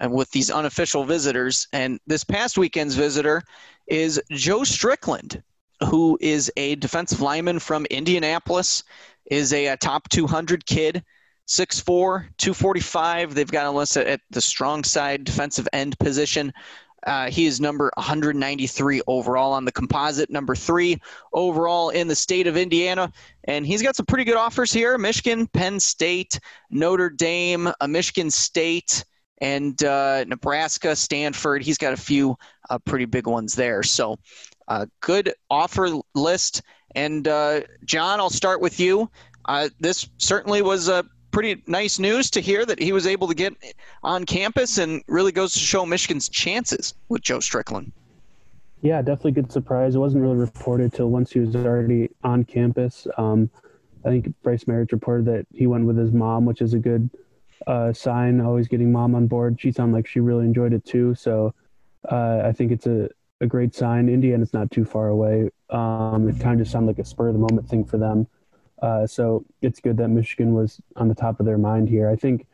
and 0.00 0.10
with 0.12 0.30
these 0.30 0.50
unofficial 0.50 1.04
visitors. 1.04 1.68
And 1.72 2.00
this 2.06 2.24
past 2.24 2.58
weekend's 2.58 2.94
visitor 2.94 3.42
is 3.86 4.20
Joe 4.30 4.64
Strickland, 4.64 5.42
who 5.88 6.18
is 6.20 6.50
a 6.56 6.74
defensive 6.76 7.20
lineman 7.20 7.58
from 7.58 7.86
Indianapolis, 7.86 8.82
is 9.30 9.52
a, 9.52 9.66
a 9.66 9.76
top 9.76 10.08
200 10.08 10.66
kid, 10.66 11.04
6'4, 11.46 11.84
245. 12.38 13.34
They've 13.34 13.50
got 13.50 13.68
him 13.68 13.76
listed 13.76 14.06
at 14.06 14.20
the 14.30 14.40
strong 14.40 14.82
side 14.84 15.24
defensive 15.24 15.68
end 15.72 15.98
position. 15.98 16.52
Uh, 17.06 17.30
he 17.30 17.46
is 17.46 17.60
number 17.60 17.90
193 17.96 19.02
overall 19.06 19.52
on 19.52 19.64
the 19.64 19.72
composite, 19.72 20.30
number 20.30 20.54
three 20.54 21.00
overall 21.32 21.88
in 21.90 22.08
the 22.08 22.14
state 22.14 22.46
of 22.46 22.58
Indiana. 22.58 23.10
And 23.44 23.66
he's 23.66 23.82
got 23.82 23.96
some 23.96 24.06
pretty 24.06 24.24
good 24.24 24.36
offers 24.36 24.72
here 24.72 24.98
Michigan, 24.98 25.46
Penn 25.46 25.80
State, 25.80 26.38
Notre 26.70 27.08
Dame, 27.08 27.72
a 27.80 27.88
Michigan 27.88 28.30
State, 28.30 29.04
and 29.40 29.82
uh, 29.84 30.24
Nebraska, 30.24 30.94
Stanford. 30.94 31.62
He's 31.62 31.78
got 31.78 31.92
a 31.92 31.96
few 31.96 32.36
uh, 32.68 32.78
pretty 32.78 33.06
big 33.06 33.26
ones 33.26 33.54
there. 33.54 33.82
So, 33.82 34.18
uh, 34.68 34.86
good 35.00 35.32
offer 35.48 35.88
list. 36.14 36.62
And 36.94 37.26
uh, 37.28 37.62
John, 37.84 38.20
I'll 38.20 38.30
start 38.30 38.60
with 38.60 38.80
you. 38.80 39.10
Uh, 39.44 39.68
this 39.78 40.08
certainly 40.18 40.62
was 40.62 40.88
a 40.88 41.04
pretty 41.30 41.62
nice 41.66 41.98
news 41.98 42.30
to 42.30 42.40
hear 42.40 42.66
that 42.66 42.80
he 42.80 42.92
was 42.92 43.06
able 43.06 43.28
to 43.28 43.34
get 43.34 43.54
on 44.02 44.24
campus, 44.24 44.78
and 44.78 45.02
really 45.06 45.32
goes 45.32 45.52
to 45.52 45.58
show 45.58 45.86
Michigan's 45.86 46.28
chances 46.28 46.94
with 47.08 47.22
Joe 47.22 47.40
Strickland. 47.40 47.92
Yeah, 48.82 49.02
definitely 49.02 49.32
good 49.32 49.52
surprise. 49.52 49.94
It 49.94 49.98
wasn't 49.98 50.22
really 50.22 50.36
reported 50.36 50.92
till 50.92 51.10
once 51.10 51.32
he 51.32 51.40
was 51.40 51.54
already 51.54 52.10
on 52.24 52.44
campus. 52.44 53.06
Um, 53.18 53.50
I 54.04 54.08
think 54.08 54.32
Brice 54.42 54.64
Marich 54.64 54.92
reported 54.92 55.26
that 55.26 55.46
he 55.52 55.66
went 55.66 55.84
with 55.84 55.98
his 55.98 56.12
mom, 56.12 56.46
which 56.46 56.62
is 56.62 56.72
a 56.72 56.78
good 56.78 57.10
uh, 57.66 57.92
sign, 57.92 58.40
always 58.40 58.68
getting 58.68 58.92
mom 58.92 59.14
on 59.14 59.26
board. 59.26 59.60
She 59.60 59.72
sounded 59.72 59.94
like 59.94 60.06
she 60.06 60.20
really 60.20 60.44
enjoyed 60.44 60.72
it 60.72 60.84
too. 60.84 61.14
So 61.14 61.54
uh, 62.10 62.42
I 62.44 62.52
think 62.52 62.72
it's 62.72 62.86
a, 62.86 63.08
a 63.40 63.46
great 63.46 63.74
sign. 63.74 64.08
Indiana's 64.08 64.52
not 64.52 64.70
too 64.70 64.84
far 64.84 65.08
away. 65.08 65.50
Um, 65.68 66.28
it 66.28 66.40
kind 66.40 66.54
of 66.54 66.64
just 66.64 66.72
sounded 66.72 66.88
like 66.88 66.98
a 66.98 67.04
spur 67.04 67.28
of 67.28 67.34
the 67.34 67.40
moment 67.40 67.68
thing 67.68 67.84
for 67.84 67.98
them. 67.98 68.26
Uh, 68.80 69.06
so 69.06 69.44
it's 69.60 69.80
good 69.80 69.96
that 69.98 70.08
Michigan 70.08 70.54
was 70.54 70.80
on 70.96 71.08
the 71.08 71.14
top 71.14 71.38
of 71.38 71.46
their 71.46 71.58
mind 71.58 71.88
here. 71.88 72.08
I 72.08 72.16
think 72.16 72.46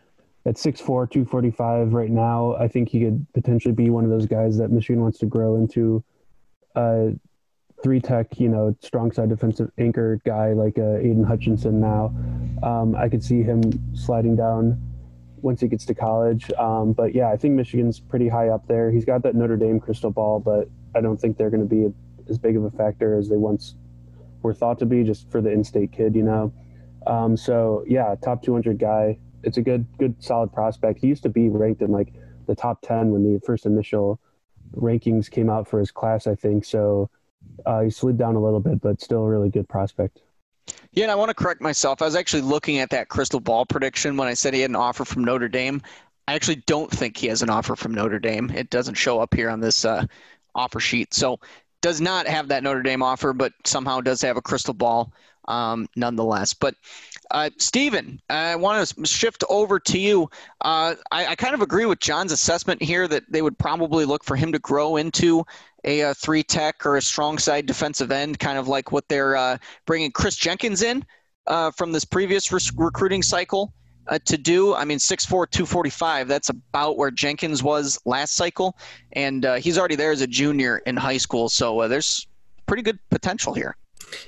at 0.45 0.55
6'4, 0.57 0.85
245 0.85 1.93
right 1.93 2.11
now, 2.11 2.57
I 2.57 2.69
think 2.69 2.89
he 2.89 3.01
could 3.01 3.27
potentially 3.33 3.75
be 3.75 3.91
one 3.91 4.05
of 4.05 4.11
those 4.11 4.27
guys 4.27 4.57
that 4.59 4.71
Michigan 4.71 5.03
wants 5.03 5.19
to 5.19 5.27
grow 5.27 5.57
into 5.57 6.05
a 6.75 7.13
three 7.83 8.01
tech, 8.01 8.39
you 8.41 8.49
know, 8.49 8.77
strong 8.81 9.13
side 9.13 9.29
defensive 9.29 9.71
anchor 9.79 10.21
guy 10.25 10.53
like 10.53 10.79
uh, 10.79 10.97
Aidan 10.97 11.25
Hutchinson 11.25 11.81
now. 11.81 12.15
Um, 12.63 12.95
I 12.97 13.09
could 13.09 13.23
see 13.23 13.43
him 13.43 13.61
sliding 13.95 14.37
down 14.37 14.81
once 15.47 15.61
he 15.61 15.69
gets 15.69 15.87
to 15.87 15.95
college. 15.95 16.51
Um, 16.59 16.93
but 16.93 17.15
yeah, 17.15 17.31
I 17.31 17.37
think 17.37 17.55
Michigan's 17.55 18.01
pretty 18.01 18.29
high 18.29 18.49
up 18.49 18.67
there. 18.67 18.91
He's 18.91 19.05
got 19.05 19.23
that 19.23 19.35
Notre 19.35 19.57
Dame 19.57 19.81
crystal 19.81 20.11
ball, 20.11 20.41
but 20.41 20.69
I 20.95 21.01
don't 21.01 21.19
think 21.19 21.39
they're 21.39 21.51
going 21.51 21.67
to 21.67 21.75
be 21.75 21.87
as 22.29 22.37
big 22.37 22.57
of 22.57 22.65
a 22.65 22.71
factor 22.73 23.17
as 23.17 23.29
they 23.29 23.37
once 23.37 23.77
were 24.43 24.53
thought 24.53 24.79
to 24.81 24.87
be, 24.87 25.05
just 25.05 25.31
for 25.31 25.41
the 25.41 25.51
in-state 25.51 25.93
kid, 25.93 26.15
you 26.17 26.25
know. 26.25 26.53
Um, 27.07 27.37
so 27.37 27.85
yeah, 27.87 28.15
top 28.23 28.43
200 28.43 28.79
guy. 28.79 29.19
It's 29.45 29.57
a 29.57 29.63
good, 29.63 29.87
good, 29.99 30.17
solid 30.19 30.53
prospect. 30.53 30.99
He 30.99 31.07
used 31.07 31.23
to 31.23 31.29
be 31.29 31.49
ranked 31.49 31.81
in 31.81 31.93
like 31.93 32.13
the 32.47 32.55
top 32.57 32.83
10 32.83 33.13
when 33.13 33.23
the 33.23 33.41
first 33.47 33.65
initial 33.65 34.19
rankings 34.75 35.31
came 35.31 35.49
out 35.49 35.69
for 35.69 35.79
his 35.79 35.93
class, 35.93 36.27
I 36.27 36.35
think. 36.35 36.65
So 36.65 37.09
uh, 37.65 37.83
he 37.83 37.91
slid 37.91 38.19
down 38.19 38.35
a 38.35 38.43
little 38.43 38.61
bit, 38.61 38.81
but 38.81 39.01
still 39.01 39.23
a 39.23 39.29
really 39.29 39.49
good 39.49 39.69
prospect. 39.69 40.21
Yeah, 40.93 41.05
and 41.05 41.13
I 41.13 41.15
want 41.15 41.29
to 41.29 41.35
correct 41.35 41.61
myself. 41.61 42.03
I 42.03 42.07
was 42.07 42.17
actually 42.17 42.43
looking 42.43 42.79
at 42.79 42.91
that 42.91 43.09
crystal 43.09 43.41
ball 43.41 43.67
prediction 43.67 44.17
when 44.17 44.29
I 44.29 44.35
said 44.35 44.55
he 44.55 44.61
had 44.61 44.71
an 44.71 44.77
offer 44.77 45.05
from 45.05 45.25
Notre 45.25 45.49
Dame. 45.49 45.83
I 46.29 46.35
actually 46.35 46.63
don't 46.67 46.91
think 46.91 47.17
he 47.17 47.29
has 47.29 47.43
an 47.43 47.51
offer 47.51 47.77
from 47.77 47.95
Notre 47.95 48.19
Dame. 48.19 48.51
It 48.51 48.71
doesn't 48.71 48.95
show 48.95 49.21
up 49.21 49.35
here 49.35 49.49
on 49.49 49.61
this 49.61 49.85
uh, 49.85 50.07
offer 50.55 50.81
sheet. 50.81 51.15
So 51.15 51.39
does 51.83 52.01
not 52.01 52.27
have 52.27 52.49
that 52.49 52.63
Notre 52.63 52.83
Dame 52.83 53.03
offer, 53.03 53.33
but 53.33 53.53
somehow 53.65 54.01
does 54.01 54.23
have 54.23 54.37
a 54.37 54.43
crystal 54.43 54.75
ball 54.75 55.13
um, 55.47 55.89
nonetheless. 55.95 56.53
But 56.55 56.75
uh, 57.31 57.51
Stephen, 57.59 58.21
I 58.31 58.57
want 58.57 58.89
to 58.89 59.07
shift 59.07 59.43
over 59.49 59.81
to 59.81 59.99
you. 59.99 60.31
Uh, 60.61 60.95
I, 61.11 61.27
I, 61.29 61.35
kind 61.35 61.55
of 61.55 61.63
agree 61.63 61.85
with 61.85 61.99
John's 61.99 62.33
assessment 62.33 62.83
here 62.83 63.09
that 63.09 63.25
they 63.29 63.43
would 63.43 63.59
probably 63.59 64.05
look 64.05 64.23
for 64.25 64.37
him 64.37 64.53
to 64.53 64.59
grow 64.59 64.97
into 64.97 65.45
a, 65.85 66.01
a 66.01 66.15
three 66.15 66.43
tech 66.43 66.87
or 66.87 66.97
a 66.97 67.03
strong 67.03 67.39
side 67.39 67.67
defensive 67.67 68.13
end, 68.13 68.39
kind 68.39 68.59
of 68.59 68.69
like 68.69 68.93
what 68.93 69.09
they're 69.09 69.37
uh, 69.37 69.59
bringing 69.87 70.13
Chris 70.13 70.37
Jenkins 70.37 70.83
in 70.83 71.05
uh, 71.47 71.71
from 71.73 71.93
this 71.93 72.05
previous 72.05 72.53
re- 72.53 72.61
recruiting 72.77 73.23
cycle. 73.23 73.73
Uh, 74.09 74.21
to 74.25 74.39
do. 74.39 74.73
I 74.73 74.85
mean, 74.85 74.99
6'4", 74.99 75.27
245, 75.27 76.29
that's 76.29 76.49
about 76.49 76.97
where 76.97 77.11
Jenkins 77.11 77.65
was 77.65 77.99
last 78.05 78.37
cycle. 78.37 78.77
And 79.15 79.45
uh, 79.45 79.57
he's 79.57 79.77
already 79.77 79.97
there 79.97 80.13
as 80.13 80.21
a 80.21 80.29
junior 80.29 80.79
in 80.87 80.97
high 80.97 81.17
school. 81.17 81.49
So 81.49 81.89
there's 81.89 82.25
pretty 82.67 82.85
good 82.85 83.01
potential 83.11 83.53
here. 83.53 83.77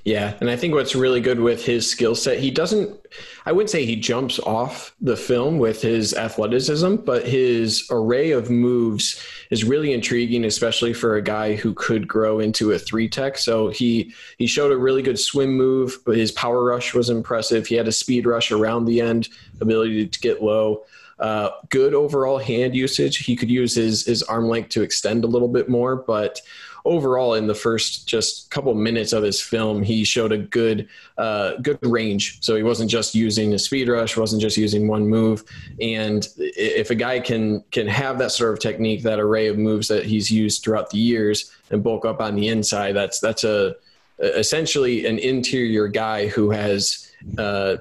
Yeah, 0.05 0.37
and 0.41 0.51
I 0.51 0.57
think 0.57 0.75
what's 0.75 0.95
really 0.95 1.21
good 1.21 1.41
with 1.41 1.65
his 1.65 1.91
skill 1.91 2.15
set, 2.15 2.39
he 2.39 2.51
doesn't 2.51 2.99
I 3.47 3.53
wouldn't 3.53 3.71
say 3.71 3.85
he 3.85 3.97
jumps 3.97 4.39
off 4.41 4.95
the 5.01 5.17
film 5.17 5.59
with 5.59 5.81
his 5.81 6.13
athleticism, 6.15 6.97
but 6.97 7.27
his 7.27 7.87
array 7.91 8.33
of 8.33 8.51
moves 8.51 9.25
is 9.51 9.65
really 9.65 9.93
intriguing, 9.93 10.45
especially 10.45 10.93
for 10.93 11.17
a 11.17 11.23
guy 11.23 11.55
who 11.55 11.73
could 11.73 12.07
grow 12.07 12.41
into 12.41 12.73
a 12.73 12.79
three 12.79 13.09
tech. 13.09 13.39
So 13.39 13.69
he 13.69 14.13
he 14.37 14.47
showed 14.47 14.73
a 14.73 14.77
really 14.77 15.03
good 15.03 15.19
swim 15.19 15.57
move, 15.57 15.99
but 16.05 16.17
his 16.17 16.33
power 16.33 16.63
rush 16.63 16.93
was 16.95 17.09
impressive. 17.09 17.67
He 17.67 17.77
had 17.77 17.89
a 17.89 17.93
speed 17.93 18.27
rush 18.27 18.51
around 18.53 18.85
the 18.85 19.01
end, 19.01 19.29
ability 19.61 20.07
to 20.07 20.21
get 20.21 20.43
low. 20.43 20.85
Uh, 21.19 21.51
good 21.71 21.95
overall 21.95 22.39
hand 22.39 22.77
usage. 22.77 23.19
He 23.19 23.35
could 23.35 23.51
use 23.51 23.75
his 23.75 24.07
his 24.07 24.23
arm 24.25 24.49
length 24.49 24.69
to 24.71 24.83
extend 24.83 25.25
a 25.25 25.29
little 25.29 25.49
bit 25.49 25.69
more, 25.69 25.97
but 25.97 26.41
overall, 26.85 27.35
in 27.35 27.47
the 27.47 27.55
first 27.55 28.09
just 28.09 28.51
couple 28.51 28.75
minutes 28.75 29.13
of 29.13 29.23
his 29.23 29.41
film, 29.41 29.83
he 29.83 30.05
showed 30.05 30.33
a 30.33 30.39
good 30.39 30.89
uh, 31.17 31.57
good 31.63 31.79
range. 31.83 32.39
So 32.43 32.57
he 32.57 32.63
wasn't 32.63 32.91
just 32.91 33.15
using 33.15 33.55
a 33.55 33.59
speed 33.59 33.89
rush, 33.89 34.17
wasn't 34.17 34.43
just 34.43 34.57
using 34.57 34.89
one 34.89 35.07
move. 35.07 35.45
And 35.81 36.29
if 36.37 36.91
a 36.91 36.95
guy 36.95 37.21
can 37.21 37.63
can 37.71 37.87
have 37.87 38.19
that 38.19 38.33
sort 38.33 38.53
of 38.53 38.61
technique, 38.61 39.03
that 39.03 39.19
array 39.19 39.49
of 39.49 39.59
moves 39.59 39.89
that 39.89 40.07
he's 40.07 40.31
used 40.31 40.63
throughout 40.63 40.91
the 40.91 40.99
years, 40.99 41.53
and 41.71 41.83
bulk 41.83 42.05
up 42.05 42.21
on 42.21 42.35
the 42.37 42.49
inside, 42.49 42.93
that's 42.93 43.21
that's 43.21 43.45
a 43.45 43.75
essentially 44.21 45.07
an 45.07 45.19
interior 45.19 45.87
guy 45.87 46.27
who 46.27 46.51
has 46.51 47.11
uh, 47.39 47.77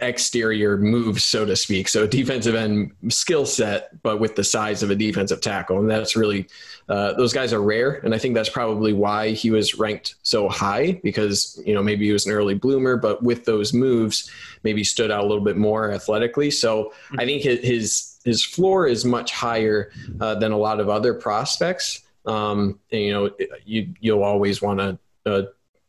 exterior 0.00 0.76
moves, 0.76 1.24
so 1.24 1.44
to 1.44 1.56
speak. 1.56 1.88
So 1.88 2.06
defensive 2.06 2.54
end 2.54 2.92
skill 3.08 3.46
set, 3.46 4.02
but 4.02 4.20
with 4.20 4.36
the 4.36 4.44
size 4.44 4.82
of 4.82 4.90
a 4.90 4.94
defensive 4.94 5.40
tackle. 5.40 5.78
And 5.78 5.90
that's 5.90 6.16
really, 6.16 6.46
uh, 6.88 7.14
those 7.14 7.32
guys 7.32 7.52
are 7.52 7.62
rare. 7.62 8.00
And 8.04 8.14
I 8.14 8.18
think 8.18 8.34
that's 8.34 8.48
probably 8.48 8.92
why 8.92 9.30
he 9.30 9.50
was 9.50 9.78
ranked 9.78 10.16
so 10.22 10.48
high 10.48 11.00
because, 11.02 11.60
you 11.64 11.74
know, 11.74 11.82
maybe 11.82 12.06
he 12.06 12.12
was 12.12 12.26
an 12.26 12.32
early 12.32 12.54
bloomer, 12.54 12.96
but 12.96 13.22
with 13.22 13.44
those 13.44 13.72
moves, 13.72 14.30
maybe 14.62 14.84
stood 14.84 15.10
out 15.10 15.24
a 15.24 15.26
little 15.26 15.44
bit 15.44 15.56
more 15.56 15.92
athletically. 15.92 16.50
So 16.50 16.92
I 17.18 17.24
think 17.24 17.42
his, 17.42 18.18
his 18.24 18.44
floor 18.44 18.86
is 18.86 19.04
much 19.04 19.32
higher 19.32 19.90
uh, 20.20 20.34
than 20.36 20.52
a 20.52 20.58
lot 20.58 20.80
of 20.80 20.88
other 20.88 21.14
prospects. 21.14 22.02
Um, 22.26 22.80
and, 22.90 23.00
you 23.02 23.12
know, 23.12 23.30
you, 23.64 23.94
you'll 24.00 24.24
always 24.24 24.60
want 24.60 24.80
to, 24.80 24.98
uh, 25.26 25.42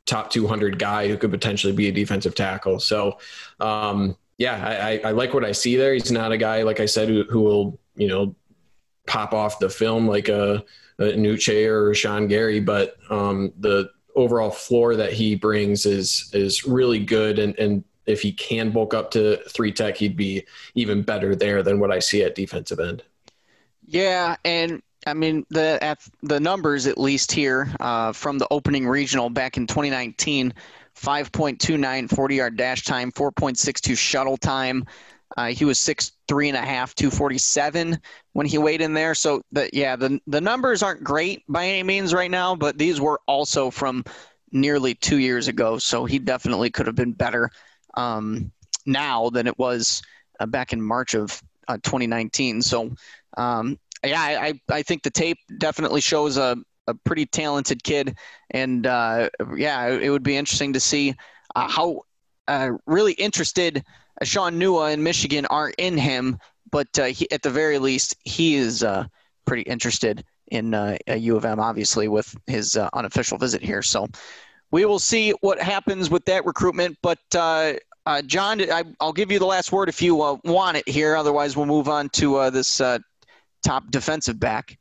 top 0.07 0.31
200 0.31 0.79
guy 0.79 1.07
who 1.07 1.17
could 1.17 1.29
potentially 1.29 1.73
be 1.73 1.89
a 1.89 1.91
defensive 1.91 2.33
tackle. 2.33 2.79
So, 2.79 3.19
um, 3.59 4.17
yeah, 4.37 4.55
I, 4.81 5.09
I, 5.09 5.11
like 5.11 5.33
what 5.33 5.45
I 5.45 5.51
see 5.51 5.75
there. 5.75 5.93
He's 5.93 6.11
not 6.11 6.31
a 6.31 6.37
guy, 6.37 6.63
like 6.63 6.79
I 6.79 6.85
said, 6.85 7.09
who, 7.09 7.23
who 7.23 7.41
will, 7.41 7.79
you 7.95 8.07
know, 8.07 8.35
pop 9.05 9.33
off 9.33 9.59
the 9.59 9.69
film 9.69 10.07
like 10.07 10.29
a, 10.29 10.63
a 10.99 11.03
Nuche 11.03 11.69
or 11.69 11.93
Sean 11.93 12.27
Gary, 12.27 12.59
but 12.59 12.97
um, 13.09 13.51
the 13.59 13.89
overall 14.15 14.49
floor 14.49 14.95
that 14.95 15.13
he 15.13 15.35
brings 15.35 15.85
is 15.85 16.29
is 16.33 16.65
really 16.65 16.99
good. 16.99 17.37
And, 17.39 17.57
and 17.59 17.83
if 18.05 18.21
he 18.21 18.31
can 18.31 18.71
bulk 18.71 18.93
up 18.93 19.11
to 19.11 19.37
three 19.49 19.71
tech, 19.71 19.97
he'd 19.97 20.17
be 20.17 20.43
even 20.75 21.03
better 21.03 21.35
there 21.35 21.61
than 21.61 21.79
what 21.79 21.91
I 21.91 21.99
see 21.99 22.23
at 22.23 22.35
defensive 22.35 22.79
end. 22.79 23.03
Yeah, 23.85 24.35
and 24.43 24.81
I 25.07 25.13
mean, 25.13 25.45
the 25.49 25.97
the 26.21 26.39
numbers 26.39 26.85
at 26.85 26.97
least 26.97 27.31
here 27.31 27.73
uh, 27.79 28.11
from 28.11 28.37
the 28.37 28.47
opening 28.51 28.85
regional 28.85 29.29
back 29.29 29.55
in 29.55 29.65
2019, 29.65 30.53
5.29 30.95 32.09
40 32.09 32.35
yard 32.35 32.57
dash 32.57 32.83
time, 32.83 33.11
4.62 33.13 33.97
shuttle 33.97 34.37
time. 34.37 34.85
Uh, 35.37 35.47
he 35.47 35.65
was 35.65 35.79
six 35.79 36.11
three 36.27 36.49
and 36.49 36.57
a 36.57 36.61
half, 36.61 36.93
247 36.95 37.97
when 38.33 38.45
he 38.45 38.57
weighed 38.57 38.81
in 38.81 38.93
there. 38.93 39.15
So 39.15 39.41
the 39.51 39.69
yeah, 39.71 39.95
the 39.95 40.19
the 40.27 40.41
numbers 40.41 40.83
aren't 40.83 41.03
great 41.03 41.43
by 41.47 41.65
any 41.65 41.83
means 41.83 42.13
right 42.13 42.31
now, 42.31 42.55
but 42.55 42.77
these 42.77 42.99
were 42.99 43.21
also 43.27 43.69
from 43.71 44.03
nearly 44.51 44.93
two 44.93 45.19
years 45.19 45.47
ago. 45.47 45.77
So 45.77 46.03
he 46.03 46.19
definitely 46.19 46.69
could 46.69 46.85
have 46.85 46.95
been 46.95 47.13
better 47.13 47.49
um, 47.93 48.51
now 48.85 49.29
than 49.29 49.47
it 49.47 49.57
was 49.57 50.01
uh, 50.39 50.45
back 50.47 50.73
in 50.73 50.81
March 50.81 51.13
of 51.13 51.41
uh, 51.67 51.77
2019. 51.77 52.61
So 52.61 52.91
um, 53.37 53.77
yeah, 54.03 54.21
I, 54.21 54.59
I 54.69 54.81
think 54.83 55.03
the 55.03 55.09
tape 55.09 55.37
definitely 55.57 56.01
shows 56.01 56.37
a, 56.37 56.57
a 56.87 56.93
pretty 56.93 57.25
talented 57.25 57.83
kid, 57.83 58.17
and 58.51 58.85
uh, 58.85 59.29
yeah, 59.55 59.87
it 59.87 60.09
would 60.09 60.23
be 60.23 60.37
interesting 60.37 60.73
to 60.73 60.79
see 60.79 61.15
uh, 61.55 61.67
how 61.67 62.01
uh, 62.47 62.71
really 62.85 63.13
interested 63.13 63.83
Shaun 64.23 64.59
Nua 64.59 64.93
in 64.93 65.03
Michigan 65.03 65.45
are 65.47 65.71
in 65.77 65.97
him. 65.97 66.37
But 66.69 66.99
uh, 66.99 67.05
he, 67.05 67.29
at 67.31 67.41
the 67.41 67.49
very 67.49 67.79
least, 67.79 68.15
he 68.23 68.55
is 68.55 68.83
uh, 68.83 69.05
pretty 69.45 69.63
interested 69.63 70.23
in 70.49 70.73
uh, 70.73 70.97
U 71.07 71.37
of 71.37 71.45
M, 71.45 71.59
obviously, 71.59 72.07
with 72.07 72.35
his 72.45 72.77
unofficial 72.93 73.37
visit 73.37 73.61
here. 73.61 73.81
So 73.81 74.07
we 74.71 74.85
will 74.85 74.99
see 74.99 75.31
what 75.41 75.61
happens 75.61 76.09
with 76.09 76.25
that 76.25 76.45
recruitment. 76.45 76.97
But 77.01 77.19
John, 77.31 78.61
I, 78.71 78.83
will 78.99 79.13
give 79.13 79.31
you 79.31 79.39
the 79.39 79.45
last 79.45 79.71
word 79.71 79.87
if 79.87 80.01
you 80.01 80.15
want 80.15 80.77
it 80.77 80.87
here. 80.87 81.15
Otherwise, 81.15 81.55
we'll 81.55 81.65
move 81.65 81.87
on 81.87 82.09
to 82.09 82.51
this 82.51 82.81
top 83.67 83.91
defensive 83.91 84.39
back. 84.39 84.77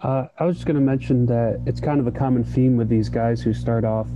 Uh, 0.00 0.26
I 0.38 0.44
was 0.44 0.56
just 0.56 0.66
going 0.66 0.76
to 0.76 0.82
mention 0.82 1.26
that 1.26 1.60
it's 1.66 1.80
kind 1.80 1.98
of 1.98 2.06
a 2.06 2.12
common 2.12 2.44
theme 2.44 2.76
with 2.76 2.88
these 2.88 3.08
guys 3.08 3.40
who 3.40 3.52
start 3.52 3.84
off 3.84 4.06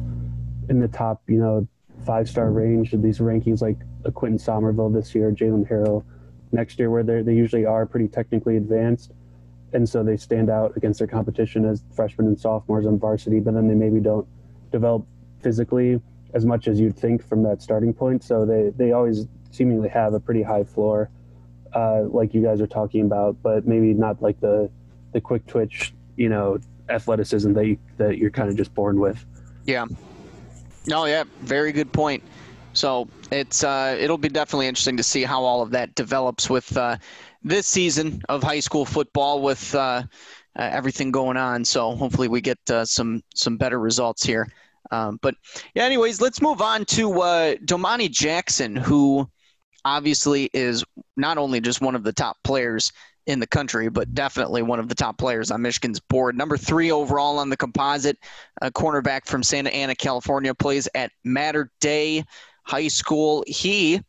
in 0.69 0.81
the 0.81 0.89
top, 0.89 1.23
you 1.27 1.39
know, 1.39 1.67
five 2.05 2.29
star 2.29 2.51
range 2.51 2.93
of 2.93 3.03
these 3.03 3.19
rankings, 3.19 3.63
like 3.63 3.79
a 4.05 4.13
Quinton 4.13 4.39
Somerville 4.39 4.91
this 4.91 5.15
year, 5.15 5.33
Jaylen 5.33 5.69
Harrell 5.69 6.05
next 6.53 6.79
year, 6.79 6.91
where 6.91 7.03
they 7.03 7.23
they 7.23 7.35
usually 7.35 7.67
are 7.67 7.85
pretty 7.85 8.07
technically 8.07 8.57
advanced. 8.57 9.13
And 9.73 9.89
so 9.89 10.05
they 10.05 10.17
stand 10.17 10.51
out 10.51 10.77
against 10.77 11.01
their 11.01 11.09
competition 11.09 11.65
as 11.65 11.83
freshmen 11.95 12.29
and 12.29 12.39
sophomores 12.39 12.87
on 12.87 12.99
varsity, 12.99 13.41
but 13.41 13.55
then 13.55 13.67
they 13.67 13.75
maybe 13.75 13.99
don't 13.99 14.27
develop 14.71 15.05
physically 15.43 16.01
as 16.35 16.47
much 16.47 16.69
as 16.69 16.79
you'd 16.79 16.97
think 16.97 17.27
from 17.29 17.43
that 17.43 17.61
starting 17.61 17.93
point. 17.93 18.23
So 18.23 18.47
they, 18.47 18.71
they 18.77 18.93
always 18.93 19.27
seemingly 19.51 19.89
have 19.89 20.15
a 20.15 20.21
pretty 20.21 20.43
high 20.43 20.65
floor 20.65 21.11
uh, 21.77 22.05
like 22.09 22.33
you 22.33 22.43
guys 22.43 22.61
are 22.63 22.67
talking 22.67 23.03
about, 23.03 23.37
but 23.43 23.67
maybe 23.67 23.93
not 23.93 24.23
like 24.23 24.41
the 24.41 24.71
the 25.13 25.21
quick 25.21 25.47
twitch, 25.47 25.93
you 26.17 26.29
know, 26.29 26.59
athleticism 26.89 27.53
that 27.53 27.67
you, 27.67 27.79
that 27.99 28.17
you're 28.17 28.31
kind 28.31 28.49
of 28.49 28.57
just 28.57 28.75
born 28.75 28.99
with. 28.99 29.25
Yeah. 29.65 29.85
No, 30.87 31.05
yeah, 31.05 31.25
very 31.41 31.73
good 31.73 31.93
point. 31.93 32.23
So 32.73 33.09
it's 33.31 33.63
uh, 33.63 33.97
it'll 33.99 34.19
be 34.19 34.31
definitely 34.31 34.69
interesting 34.69 34.97
to 34.97 35.03
see 35.03 35.23
how 35.23 35.45
all 35.45 35.63
of 35.63 35.71
that 35.73 35.95
develops 35.95 36.49
with 36.49 36.75
uh, 36.77 36.97
this 37.43 37.67
season 37.67 38.23
of 38.29 38.43
high 38.43 38.61
school 38.61 38.85
football 38.85 39.43
with 39.43 39.75
uh, 39.75 39.79
uh 39.79 40.03
everything 40.73 41.11
going 41.11 41.37
on. 41.37 41.65
So 41.65 41.95
hopefully 41.95 42.29
we 42.29 42.41
get 42.41 42.59
uh, 42.71 42.87
some 42.87 43.23
some 43.35 43.59
better 43.59 43.79
results 43.79 44.25
here. 44.25 44.49
Um, 44.91 45.19
but 45.21 45.35
yeah, 45.75 45.85
anyways, 45.85 46.21
let's 46.21 46.41
move 46.41 46.63
on 46.63 46.85
to 46.87 47.21
uh, 47.21 47.55
Domani 47.65 48.09
Jackson, 48.09 48.77
who 48.77 49.29
obviously 49.87 50.51
is 50.53 50.85
not 51.17 51.39
only 51.39 51.61
just 51.61 51.81
one 51.81 51.95
of 51.95 52.03
the 52.03 52.13
top 52.13 52.37
players 52.43 52.93
in 53.27 53.39
the 53.39 53.47
country, 53.47 53.89
but 53.89 54.15
definitely 54.15 54.63
one 54.63 54.81
of 54.81 54.89
the 54.89 54.95
top 54.95 55.17
players 55.17 55.51
on 55.51 55.63
Michigan's 55.63 56.01
board. 56.01 56.37
Number 56.37 56.57
three 56.57 56.91
overall 56.91 57.39
on 57.39 57.49
the 57.49 57.57
composite, 57.57 58.19
a 58.61 58.71
cornerback 58.71 59.27
from 59.27 59.43
Santa 59.43 59.71
Ana, 59.71 59.95
California, 59.95 60.55
plays 60.55 60.89
at 60.95 61.13
Mater 61.25 61.71
Dei 61.81 62.25
High 62.65 62.89
School. 62.89 63.45
He, 63.47 64.01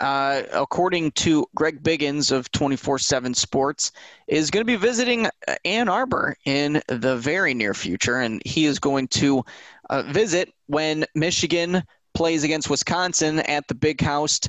uh, 0.00 0.42
according 0.52 1.12
to 1.12 1.46
Greg 1.54 1.82
Biggins 1.82 2.30
of 2.30 2.50
24 2.52 2.98
7 2.98 3.34
Sports, 3.34 3.92
is 4.28 4.50
going 4.50 4.62
to 4.62 4.70
be 4.70 4.76
visiting 4.76 5.26
Ann 5.64 5.88
Arbor 5.88 6.36
in 6.44 6.82
the 6.88 7.16
very 7.16 7.54
near 7.54 7.72
future, 7.72 8.20
and 8.20 8.42
he 8.44 8.66
is 8.66 8.78
going 8.78 9.08
to 9.08 9.42
uh, 9.88 10.02
visit 10.02 10.52
when 10.66 11.06
Michigan 11.14 11.82
plays 12.14 12.44
against 12.44 12.70
Wisconsin 12.70 13.40
at 13.40 13.66
the 13.68 13.74
Big 13.74 14.00
House 14.00 14.40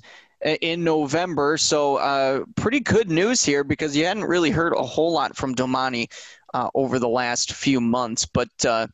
in 0.46 0.84
November. 0.84 1.58
So, 1.58 1.98
uh, 1.98 2.46
pretty 2.56 2.80
good 2.80 3.10
news 3.10 3.44
here 3.44 3.64
because 3.64 3.96
you 3.96 4.06
hadn't 4.06 4.26
really 4.26 4.52
heard 4.52 4.74
a 4.74 4.84
whole 4.84 5.12
lot 5.12 5.36
from 5.36 5.56
Domani 5.56 6.08
uh, 6.54 6.70
over 6.76 7.00
the 7.00 7.10
last 7.10 7.54
few 7.54 7.82
months. 7.82 8.26
But 8.26 8.50
uh, 8.66 8.88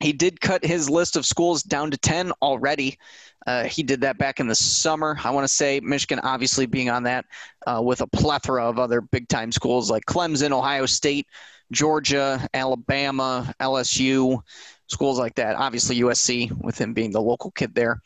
he 0.00 0.12
did 0.12 0.40
cut 0.40 0.64
his 0.64 0.88
list 0.88 1.16
of 1.16 1.26
schools 1.26 1.62
down 1.62 1.90
to 1.90 1.98
10 1.98 2.32
already. 2.40 2.98
Uh, 3.46 3.64
he 3.64 3.82
did 3.82 4.00
that 4.02 4.18
back 4.18 4.38
in 4.38 4.46
the 4.46 4.54
summer. 4.54 5.18
I 5.22 5.30
want 5.30 5.46
to 5.46 5.52
say 5.52 5.80
Michigan, 5.80 6.20
obviously, 6.22 6.66
being 6.66 6.90
on 6.90 7.02
that 7.04 7.24
uh, 7.66 7.80
with 7.82 8.00
a 8.00 8.06
plethora 8.06 8.68
of 8.68 8.78
other 8.78 9.00
big 9.00 9.28
time 9.28 9.50
schools 9.50 9.90
like 9.90 10.04
Clemson, 10.06 10.52
Ohio 10.52 10.86
State, 10.86 11.26
Georgia, 11.72 12.46
Alabama, 12.52 13.52
LSU, 13.60 14.40
schools 14.88 15.18
like 15.18 15.34
that. 15.36 15.56
Obviously, 15.56 16.00
USC, 16.00 16.52
with 16.62 16.78
him 16.78 16.92
being 16.92 17.12
the 17.12 17.20
local 17.20 17.50
kid 17.50 17.74
there. 17.74 18.00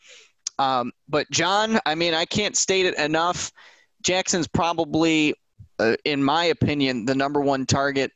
Um, 0.59 0.91
but 1.07 1.29
John, 1.31 1.79
I 1.85 1.95
mean, 1.95 2.13
I 2.13 2.25
can't 2.25 2.55
state 2.55 2.85
it 2.85 2.97
enough. 2.97 3.51
Jackson's 4.03 4.47
probably, 4.47 5.33
uh, 5.79 5.95
in 6.05 6.23
my 6.23 6.45
opinion, 6.45 7.05
the 7.05 7.15
number 7.15 7.41
one 7.41 7.65
target 7.65 8.11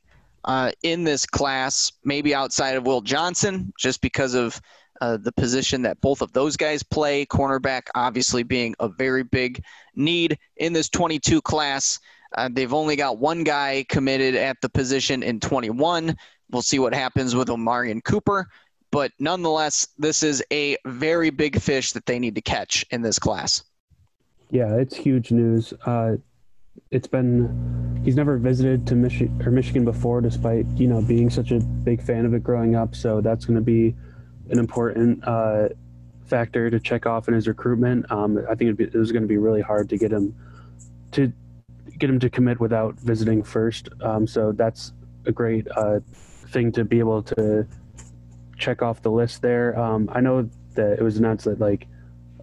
uh, 0.45 0.71
in 0.83 1.03
this 1.03 1.25
class, 1.25 1.91
maybe 2.03 2.33
outside 2.33 2.75
of 2.75 2.85
Will 2.85 3.01
Johnson, 3.01 3.73
just 3.77 4.01
because 4.01 4.33
of 4.33 4.61
uh, 5.01 5.17
the 5.17 5.31
position 5.31 5.81
that 5.81 5.99
both 6.01 6.21
of 6.21 6.31
those 6.33 6.57
guys 6.57 6.83
play. 6.83 7.25
Cornerback, 7.25 7.83
obviously, 7.95 8.43
being 8.43 8.75
a 8.79 8.87
very 8.87 9.23
big 9.23 9.63
need 9.95 10.37
in 10.57 10.73
this 10.73 10.89
22 10.89 11.41
class. 11.41 11.99
Uh, 12.37 12.49
they've 12.51 12.73
only 12.73 12.95
got 12.95 13.17
one 13.17 13.43
guy 13.43 13.85
committed 13.89 14.35
at 14.35 14.57
the 14.61 14.69
position 14.69 15.23
in 15.23 15.39
21. 15.39 16.15
We'll 16.51 16.61
see 16.61 16.79
what 16.79 16.93
happens 16.93 17.35
with 17.35 17.47
Omarion 17.47 18.03
Cooper 18.03 18.47
but 18.91 19.11
nonetheless, 19.19 19.87
this 19.97 20.23
is 20.23 20.43
a 20.51 20.77
very 20.85 21.29
big 21.29 21.59
fish 21.59 21.91
that 21.93 22.05
they 22.05 22.19
need 22.19 22.35
to 22.35 22.41
catch 22.41 22.85
in 22.91 23.01
this 23.01 23.19
class. 23.19 23.63
Yeah, 24.51 24.75
it's 24.75 24.95
huge 24.95 25.31
news. 25.31 25.73
Uh, 25.85 26.17
it's 26.91 27.07
been 27.07 28.01
he's 28.03 28.15
never 28.15 28.37
visited 28.37 28.87
to 28.87 28.95
Michigan 28.95 29.41
or 29.45 29.51
Michigan 29.51 29.85
before, 29.85 30.21
despite 30.21 30.65
you 30.75 30.87
know 30.87 31.01
being 31.01 31.29
such 31.29 31.51
a 31.51 31.59
big 31.59 32.01
fan 32.01 32.25
of 32.25 32.33
it 32.33 32.43
growing 32.43 32.75
up. 32.75 32.95
So 32.95 33.21
that's 33.21 33.45
going 33.45 33.57
to 33.57 33.63
be 33.63 33.95
an 34.49 34.57
important 34.57 35.23
uh, 35.27 35.69
factor 36.25 36.69
to 36.69 36.79
check 36.79 37.05
off 37.05 37.27
in 37.27 37.33
his 37.33 37.47
recruitment. 37.47 38.11
Um, 38.11 38.43
I 38.49 38.55
think 38.55 38.77
be, 38.77 38.85
it 38.85 38.95
was 38.95 39.11
going 39.11 39.21
to 39.23 39.27
be 39.27 39.37
really 39.37 39.61
hard 39.61 39.89
to 39.89 39.97
get 39.97 40.11
him 40.11 40.35
to 41.11 41.31
get 41.97 42.09
him 42.09 42.19
to 42.19 42.29
commit 42.29 42.59
without 42.59 42.95
visiting 42.95 43.43
first. 43.43 43.89
Um, 44.01 44.25
so 44.25 44.51
that's 44.51 44.93
a 45.25 45.31
great 45.31 45.67
uh, 45.75 45.99
thing 46.47 46.71
to 46.71 46.85
be 46.85 46.99
able 46.99 47.21
to 47.23 47.67
check 48.59 48.81
off 48.81 49.01
the 49.01 49.11
list 49.11 49.41
there. 49.41 49.77
Um, 49.79 50.09
I 50.13 50.21
know 50.21 50.49
that 50.75 50.99
it 50.99 51.01
was 51.01 51.17
announced 51.17 51.45
that 51.45 51.59
like 51.59 51.87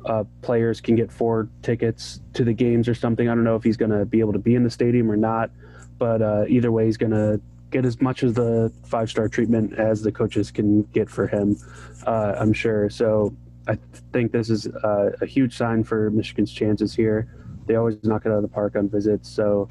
uh, 0.06 0.24
players 0.42 0.80
can 0.80 0.96
get 0.96 1.12
four 1.12 1.48
tickets 1.62 2.20
to 2.34 2.44
the 2.44 2.52
games 2.52 2.88
or 2.88 2.94
something. 2.94 3.28
I 3.28 3.34
don't 3.34 3.44
know 3.44 3.56
if 3.56 3.62
he's 3.62 3.76
going 3.76 3.90
to 3.90 4.04
be 4.04 4.20
able 4.20 4.32
to 4.32 4.38
be 4.38 4.54
in 4.54 4.64
the 4.64 4.70
stadium 4.70 5.10
or 5.10 5.16
not, 5.16 5.50
but 5.98 6.22
uh, 6.22 6.44
either 6.48 6.72
way, 6.72 6.86
he's 6.86 6.96
going 6.96 7.12
to 7.12 7.40
get 7.70 7.84
as 7.84 8.00
much 8.00 8.22
of 8.22 8.34
the 8.34 8.72
five 8.84 9.10
star 9.10 9.28
treatment 9.28 9.74
as 9.74 10.02
the 10.02 10.12
coaches 10.12 10.50
can 10.50 10.82
get 10.84 11.10
for 11.10 11.26
him. 11.26 11.56
Uh, 12.06 12.34
I'm 12.38 12.52
sure. 12.52 12.88
So 12.90 13.34
I 13.68 13.78
think 14.12 14.32
this 14.32 14.50
is 14.50 14.66
uh, 14.68 15.10
a 15.20 15.26
huge 15.26 15.56
sign 15.56 15.82
for 15.82 16.10
Michigan's 16.10 16.52
chances 16.52 16.94
here. 16.94 17.28
They 17.66 17.74
always 17.74 18.02
knock 18.04 18.24
it 18.24 18.30
out 18.30 18.36
of 18.36 18.42
the 18.42 18.48
park 18.48 18.76
on 18.76 18.88
visits. 18.88 19.28
So 19.28 19.68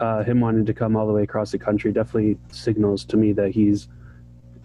uh, 0.00 0.24
him 0.24 0.40
wanting 0.40 0.66
to 0.66 0.74
come 0.74 0.96
all 0.96 1.06
the 1.06 1.12
way 1.12 1.22
across 1.22 1.52
the 1.52 1.58
country 1.58 1.92
definitely 1.92 2.36
signals 2.50 3.04
to 3.04 3.16
me 3.16 3.32
that 3.34 3.52
he's 3.52 3.86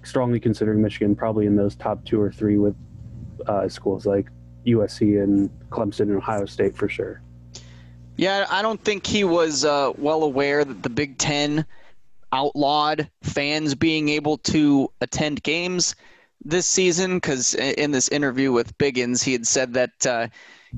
strongly 0.07 0.39
considering 0.39 0.81
Michigan, 0.81 1.15
probably 1.15 1.45
in 1.45 1.55
those 1.55 1.75
top 1.75 2.03
two 2.05 2.19
or 2.21 2.31
three 2.31 2.57
with 2.57 2.75
uh, 3.47 3.67
schools 3.67 4.05
like 4.05 4.29
USC 4.65 5.21
and 5.21 5.49
Clemson 5.69 6.01
and 6.01 6.17
Ohio 6.17 6.45
State 6.45 6.75
for 6.75 6.89
sure. 6.89 7.21
Yeah, 8.15 8.47
I 8.49 8.61
don't 8.61 8.83
think 8.83 9.05
he 9.05 9.23
was 9.23 9.63
uh, 9.63 9.93
well 9.97 10.23
aware 10.23 10.65
that 10.65 10.81
the 10.81 10.89
Big 10.89 11.17
Ten 11.17 11.65
outlawed 12.31 13.09
fans 13.21 13.75
being 13.75 14.09
able 14.09 14.37
to 14.39 14.91
attend 15.01 15.43
games 15.43 15.95
this 16.43 16.65
season 16.65 17.17
because 17.17 17.53
in 17.53 17.91
this 17.91 18.09
interview 18.09 18.51
with 18.51 18.77
Biggins, 18.77 19.23
he 19.23 19.33
had 19.33 19.45
said 19.45 19.73
that 19.73 20.05
uh, 20.05 20.27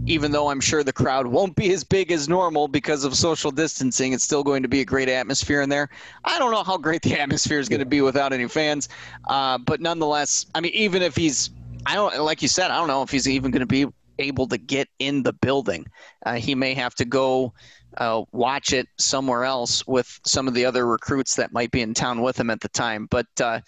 even 0.06 0.32
though 0.32 0.50
I'm 0.50 0.60
sure 0.60 0.84
the 0.84 0.94
crowd 0.94 1.28
won't 1.28 1.56
be 1.56 1.72
as 1.74 1.84
big 1.84 2.12
as 2.12 2.30
normal 2.30 2.68
because 2.68 3.04
of 3.04 3.16
social 3.16 3.52
distancing, 3.52 4.14
it's 4.14 4.24
still 4.24 4.44
going 4.44 4.64
to 4.64 4.70
be 4.70 4.82
a 4.82 4.86
great 4.86 5.10
atmosphere 5.10 5.62
in 5.62 5.70
there. 5.70 5.90
I 6.26 6.40
don't 6.40 6.52
know 6.52 6.64
how 6.64 6.78
great 6.78 7.02
the 7.02 7.20
atmosphere 7.20 7.60
is 7.60 7.70
going 7.70 7.80
to 7.80 7.86
be 7.86 8.02
without 8.02 8.34
any 8.34 8.48
fans, 8.48 8.90
uh, 9.28 9.58
but 9.58 9.82
nonetheless, 9.82 10.46
I 10.56 10.62
mean, 10.62 10.74
even 10.74 11.02
if 11.02 11.16
he's, 11.16 11.52
I 11.86 11.96
don't 11.96 12.20
like 12.20 12.42
you 12.42 12.48
said, 12.48 12.72
I 12.72 12.78
don't 12.78 12.88
know 12.88 13.04
if 13.04 13.10
he's 13.10 13.28
even 13.28 13.52
going 13.52 13.62
to 13.62 13.66
be 13.66 13.88
able 14.20 14.48
to 14.48 14.58
get 14.58 14.88
in 15.00 15.24
the 15.24 15.34
building. 15.34 15.86
Uh, 16.26 16.36
he 16.36 16.54
may 16.54 16.74
have 16.74 16.94
to 16.96 17.06
go 17.06 17.54
uh, 17.98 18.24
watch 18.32 18.74
it 18.74 18.88
somewhere 18.98 19.46
else 19.46 19.86
with 19.88 20.20
some 20.26 20.48
of 20.48 20.54
the 20.54 20.66
other 20.66 20.86
recruits 20.86 21.36
that 21.36 21.54
might 21.54 21.72
be 21.72 21.82
in 21.82 21.94
town 21.94 22.22
with 22.22 22.40
him 22.40 22.50
at 22.50 22.62
the 22.62 22.70
time. 22.70 23.08
But 23.10 23.28
uh, 23.42 23.62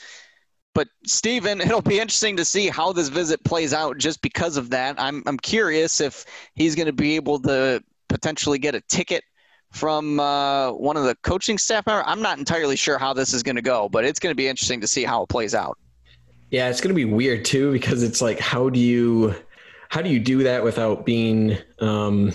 but 0.73 0.87
Stephen, 1.05 1.61
it'll 1.61 1.81
be 1.81 1.99
interesting 1.99 2.37
to 2.37 2.45
see 2.45 2.67
how 2.67 2.93
this 2.93 3.09
visit 3.09 3.43
plays 3.43 3.73
out 3.73 3.97
just 3.97 4.21
because 4.21 4.57
of 4.57 4.69
that. 4.71 4.99
I'm 4.99 5.23
I'm 5.25 5.37
curious 5.37 6.01
if 6.01 6.25
he's 6.55 6.75
going 6.75 6.87
to 6.87 6.93
be 6.93 7.15
able 7.15 7.39
to 7.41 7.83
potentially 8.07 8.59
get 8.59 8.75
a 8.75 8.81
ticket 8.81 9.23
from 9.71 10.19
uh, 10.19 10.71
one 10.73 10.97
of 10.97 11.05
the 11.05 11.15
coaching 11.23 11.57
staff 11.57 11.85
members. 11.87 12.03
I'm 12.07 12.21
not 12.21 12.37
entirely 12.37 12.75
sure 12.75 12.97
how 12.97 13.13
this 13.13 13.33
is 13.33 13.41
going 13.41 13.55
to 13.55 13.61
go, 13.61 13.87
but 13.89 14.03
it's 14.03 14.19
going 14.19 14.31
to 14.31 14.35
be 14.35 14.47
interesting 14.47 14.81
to 14.81 14.87
see 14.87 15.03
how 15.03 15.23
it 15.23 15.29
plays 15.29 15.55
out. 15.55 15.77
Yeah, 16.49 16.69
it's 16.69 16.81
going 16.81 16.89
to 16.89 16.95
be 16.95 17.05
weird 17.05 17.45
too 17.45 17.71
because 17.71 18.03
it's 18.03 18.21
like 18.21 18.39
how 18.39 18.69
do 18.69 18.79
you 18.79 19.33
how 19.89 20.01
do 20.01 20.09
you 20.09 20.19
do 20.19 20.43
that 20.43 20.63
without 20.63 21.05
being 21.05 21.57
um, 21.79 22.33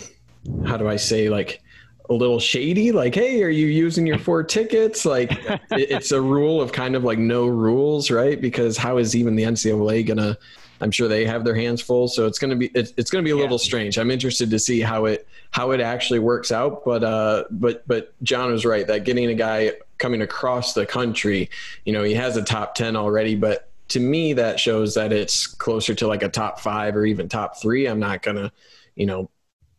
how 0.66 0.77
do 0.77 0.88
I 0.88 0.96
say 0.96 1.29
like 1.29 1.62
a 2.09 2.14
little 2.14 2.38
shady 2.38 2.92
like 2.92 3.14
hey 3.14 3.42
are 3.42 3.49
you 3.49 3.66
using 3.66 4.07
your 4.07 4.19
four 4.19 4.42
tickets? 4.42 5.05
Like 5.05 5.31
it's 5.71 6.12
a 6.12 6.21
rule 6.21 6.61
of 6.61 6.73
kind 6.73 6.95
of 6.95 7.05
like 7.05 7.19
no 7.19 7.47
rules 7.47 8.11
right? 8.11 8.40
Because 8.40 8.77
how 8.77 8.99
is 8.99 9.14
even 9.16 9.37
the 9.37 9.45
ncaa 9.45 10.07
gonna 10.07 10.38
i'm 10.83 10.90
sure 10.90 11.09
they 11.09 11.25
have 11.25 11.42
their 11.42 11.55
hands 11.55 11.81
full 11.81 12.07
so 12.07 12.27
it's 12.27 12.38
gonna 12.38 12.55
be 12.55 12.66
it's, 12.75 12.92
it's 12.99 13.11
gonna 13.11 13.23
be 13.23 13.31
a 13.31 13.37
little 13.37 13.59
strange. 13.59 13.99
I'm 13.99 14.11
interested 14.11 14.51
to 14.51 14.59
see 14.59 14.81
how 14.81 15.07
it 15.07 15.27
how 15.51 15.71
it 15.71 15.81
actually 15.81 16.19
works 16.19 16.53
out 16.53 16.85
but 16.85 17.03
uh 17.03 17.45
but 17.51 17.87
but 17.88 18.14
john 18.23 18.53
was 18.53 18.66
right 18.66 18.87
that 18.87 19.05
getting 19.05 19.31
a 19.31 19.35
guy 19.35 19.73
coming 19.99 20.21
across 20.21 20.75
the 20.75 20.85
country 20.85 21.49
you 21.87 21.95
know 21.95 22.03
he 22.03 22.12
has 22.12 22.37
a 22.37 22.42
top 22.42 22.75
10 22.75 22.95
already 22.95 23.35
but 23.35 23.71
to 23.88 24.01
me 24.01 24.33
that 24.33 24.59
shows 24.59 24.95
that 24.95 25.12
it's 25.12 25.47
closer 25.47 25.95
to 25.95 26.07
like 26.07 26.23
a 26.23 26.29
top 26.29 26.61
five 26.61 26.97
or 26.97 27.07
even 27.07 27.29
top 27.29 27.61
three. 27.61 27.87
I'm 27.87 28.01
not 28.01 28.23
gonna 28.23 28.53
you 28.95 29.07
know 29.07 29.31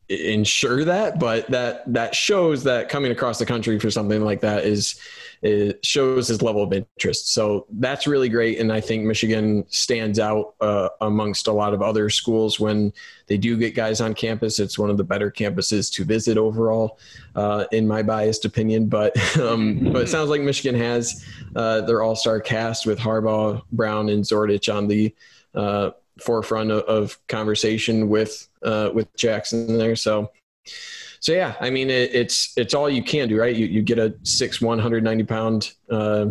ensure 0.09 0.85
that, 0.85 1.19
but 1.19 1.47
that 1.47 1.91
that 1.93 2.15
shows 2.15 2.63
that 2.63 2.89
coming 2.89 3.11
across 3.11 3.39
the 3.39 3.45
country 3.45 3.79
for 3.79 3.91
something 3.91 4.23
like 4.23 4.41
that 4.41 4.63
is 4.65 4.99
it 5.41 5.85
shows 5.85 6.29
his 6.29 6.41
level 6.41 6.63
of 6.63 6.73
interest. 6.73 7.33
So 7.33 7.67
that's 7.69 8.07
really 8.07 8.29
great, 8.29 8.59
and 8.59 8.71
I 8.71 8.81
think 8.81 9.03
Michigan 9.03 9.65
stands 9.69 10.19
out 10.19 10.55
uh, 10.61 10.89
amongst 11.01 11.47
a 11.47 11.51
lot 11.51 11.73
of 11.73 11.81
other 11.81 12.09
schools 12.09 12.59
when 12.59 12.93
they 13.27 13.37
do 13.37 13.57
get 13.57 13.75
guys 13.75 14.01
on 14.01 14.13
campus. 14.13 14.59
It's 14.59 14.79
one 14.79 14.89
of 14.89 14.97
the 14.97 15.03
better 15.03 15.29
campuses 15.29 15.91
to 15.93 16.05
visit 16.05 16.37
overall, 16.37 16.99
uh, 17.35 17.65
in 17.71 17.87
my 17.87 18.01
biased 18.01 18.45
opinion. 18.45 18.87
But 18.87 19.17
um, 19.39 19.91
but 19.91 20.03
it 20.03 20.09
sounds 20.09 20.29
like 20.29 20.41
Michigan 20.41 20.79
has 20.79 21.25
uh, 21.55 21.81
their 21.81 22.01
all 22.01 22.15
star 22.15 22.39
cast 22.39 22.85
with 22.85 22.97
Harbaugh, 22.97 23.61
Brown, 23.71 24.09
and 24.09 24.23
Zordich 24.23 24.73
on 24.73 24.87
the 24.87 25.13
uh, 25.53 25.91
forefront 26.21 26.71
of, 26.71 26.83
of 26.83 27.27
conversation 27.27 28.09
with 28.09 28.47
uh, 28.63 28.89
with 28.93 29.15
Jackson 29.15 29.77
there. 29.77 29.95
So 29.95 30.31
so 31.19 31.31
yeah, 31.33 31.55
I 31.59 31.69
mean 31.69 31.89
it, 31.89 32.13
it's 32.13 32.53
it's 32.57 32.73
all 32.73 32.89
you 32.89 33.03
can 33.03 33.27
do, 33.27 33.39
right? 33.39 33.55
You 33.55 33.65
you 33.65 33.81
get 33.81 33.99
a 33.99 34.15
six 34.23 34.61
one 34.61 34.79
hundred 34.79 35.03
ninety 35.03 35.23
pound 35.23 35.73
uh, 35.89 36.27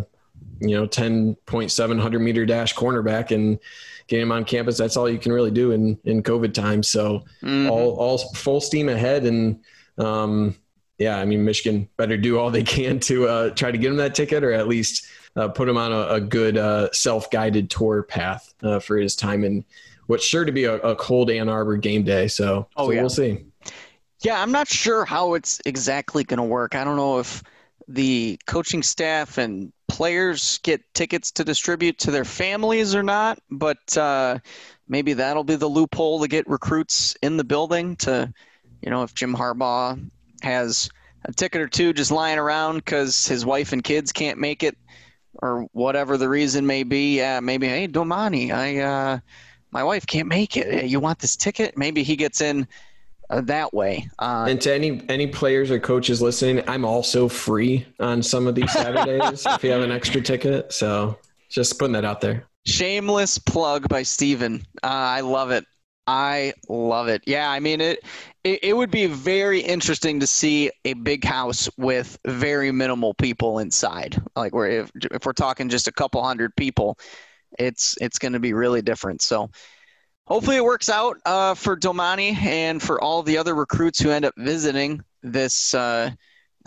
you 0.59 0.75
know 0.75 0.85
ten 0.85 1.35
point 1.45 1.71
seven 1.71 1.97
hundred 1.97 2.19
meter 2.19 2.45
dash 2.45 2.75
cornerback 2.75 3.31
and 3.31 3.59
get 4.07 4.21
him 4.21 4.31
on 4.31 4.45
campus. 4.45 4.77
That's 4.77 4.97
all 4.97 5.09
you 5.09 5.19
can 5.19 5.31
really 5.31 5.51
do 5.51 5.71
in 5.71 5.99
in 6.05 6.23
COVID 6.23 6.53
times. 6.53 6.89
So 6.89 7.25
mm-hmm. 7.41 7.69
all 7.69 7.95
all 7.95 8.17
full 8.33 8.61
steam 8.61 8.89
ahead 8.89 9.23
and. 9.23 9.63
Um, 9.97 10.55
yeah, 10.99 11.17
I 11.17 11.25
mean, 11.25 11.45
Michigan 11.45 11.87
better 11.97 12.17
do 12.17 12.39
all 12.39 12.49
they 12.49 12.63
can 12.63 12.99
to 13.01 13.27
uh, 13.27 13.49
try 13.51 13.71
to 13.71 13.77
get 13.77 13.91
him 13.91 13.97
that 13.97 14.15
ticket, 14.15 14.43
or 14.43 14.51
at 14.51 14.67
least 14.67 15.05
uh, 15.37 15.47
put 15.47 15.69
him 15.69 15.77
on 15.77 15.93
a, 15.93 16.15
a 16.15 16.19
good 16.19 16.57
uh, 16.57 16.91
self-guided 16.91 17.69
tour 17.69 18.03
path 18.03 18.53
uh, 18.63 18.79
for 18.79 18.97
his 18.97 19.15
time 19.15 19.43
in 19.43 19.63
what's 20.07 20.25
sure 20.25 20.43
to 20.43 20.51
be 20.51 20.65
a, 20.65 20.75
a 20.77 20.95
cold 20.95 21.29
Ann 21.29 21.47
Arbor 21.47 21.77
game 21.77 22.03
day. 22.03 22.27
So, 22.27 22.67
oh, 22.75 22.87
so 22.87 22.91
yeah. 22.91 23.01
we'll 23.01 23.09
see. 23.09 23.45
Yeah, 24.23 24.41
I'm 24.41 24.51
not 24.51 24.67
sure 24.67 25.05
how 25.05 25.35
it's 25.35 25.61
exactly 25.65 26.23
going 26.23 26.39
to 26.39 26.43
work. 26.43 26.73
I 26.73 26.83
don't 26.83 26.97
know 26.97 27.19
if 27.19 27.43
the 27.87 28.39
coaching 28.47 28.81
staff 28.81 29.37
and 29.37 29.71
players 29.87 30.57
get 30.63 30.81
tickets 30.93 31.31
to 31.31 31.43
distribute 31.43 31.99
to 31.99 32.11
their 32.11 32.25
families 32.25 32.95
or 32.95 33.03
not, 33.03 33.39
but 33.51 33.95
uh, 33.95 34.39
maybe 34.87 35.13
that'll 35.13 35.43
be 35.43 35.55
the 35.55 35.67
loophole 35.67 36.19
to 36.19 36.27
get 36.27 36.49
recruits 36.49 37.15
in 37.21 37.37
the 37.37 37.43
building 37.43 37.95
to, 37.97 38.33
you 38.81 38.89
know, 38.89 39.03
if 39.03 39.13
Jim 39.13 39.35
Harbaugh 39.35 40.09
has 40.41 40.89
a 41.25 41.31
ticket 41.31 41.61
or 41.61 41.67
two 41.67 41.93
just 41.93 42.11
lying 42.11 42.39
around 42.39 42.77
because 42.77 43.27
his 43.27 43.45
wife 43.45 43.71
and 43.71 43.83
kids 43.83 44.11
can't 44.11 44.39
make 44.39 44.63
it 44.63 44.77
or 45.41 45.67
whatever 45.73 46.17
the 46.17 46.29
reason 46.29 46.65
may 46.65 46.83
be. 46.83 47.17
Yeah, 47.17 47.39
maybe 47.39 47.67
hey 47.67 47.87
Domani, 47.87 48.51
I 48.51 48.77
uh, 48.77 49.19
my 49.71 49.83
wife 49.83 50.05
can't 50.07 50.27
make 50.27 50.57
it. 50.57 50.85
You 50.85 50.99
want 50.99 51.19
this 51.19 51.35
ticket? 51.35 51.77
Maybe 51.77 52.03
he 52.03 52.15
gets 52.15 52.41
in 52.41 52.67
uh, 53.29 53.41
that 53.41 53.73
way. 53.73 54.09
Uh, 54.19 54.45
and 54.47 54.61
to 54.61 54.73
any 54.73 55.01
any 55.09 55.27
players 55.27 55.71
or 55.71 55.79
coaches 55.79 56.21
listening, 56.21 56.63
I'm 56.67 56.85
also 56.85 57.27
free 57.27 57.85
on 57.99 58.23
some 58.23 58.47
of 58.47 58.55
these 58.55 58.71
Saturdays 58.71 59.45
if 59.45 59.63
you 59.63 59.71
have 59.71 59.81
an 59.81 59.91
extra 59.91 60.21
ticket. 60.21 60.71
So 60.73 61.17
just 61.49 61.77
putting 61.79 61.93
that 61.93 62.05
out 62.05 62.21
there. 62.21 62.45
Shameless 62.65 63.37
plug 63.37 63.87
by 63.87 64.03
Steven. 64.03 64.65
Uh, 64.83 64.87
I 64.87 65.21
love 65.21 65.51
it. 65.51 65.65
I 66.05 66.53
love 66.69 67.09
it. 67.09 67.21
Yeah, 67.25 67.49
I 67.49 67.59
mean 67.59 67.81
it, 67.81 68.03
it. 68.47 68.59
It 68.63 68.73
would 68.73 68.91
be 68.91 69.05
very 69.07 69.59
interesting 69.59 70.19
to 70.19 70.27
see 70.27 70.71
a 70.85 70.93
big 70.93 71.23
house 71.23 71.69
with 71.77 72.17
very 72.25 72.71
minimal 72.71 73.13
people 73.13 73.59
inside. 73.59 74.21
Like, 74.35 74.53
we're 74.53 74.67
if, 74.67 74.91
if 75.11 75.25
we're 75.25 75.33
talking 75.33 75.69
just 75.69 75.87
a 75.87 75.91
couple 75.91 76.23
hundred 76.23 76.55
people, 76.55 76.97
it's 77.59 77.95
it's 78.01 78.19
going 78.19 78.33
to 78.33 78.39
be 78.39 78.53
really 78.53 78.81
different. 78.81 79.21
So, 79.21 79.49
hopefully, 80.25 80.57
it 80.57 80.63
works 80.63 80.89
out 80.89 81.17
uh, 81.25 81.53
for 81.53 81.75
Domani 81.75 82.35
and 82.39 82.81
for 82.81 83.01
all 83.01 83.23
the 83.23 83.37
other 83.37 83.55
recruits 83.55 83.99
who 83.99 84.11
end 84.11 84.25
up 84.25 84.33
visiting 84.37 85.01
this 85.23 85.73
uh, 85.73 86.11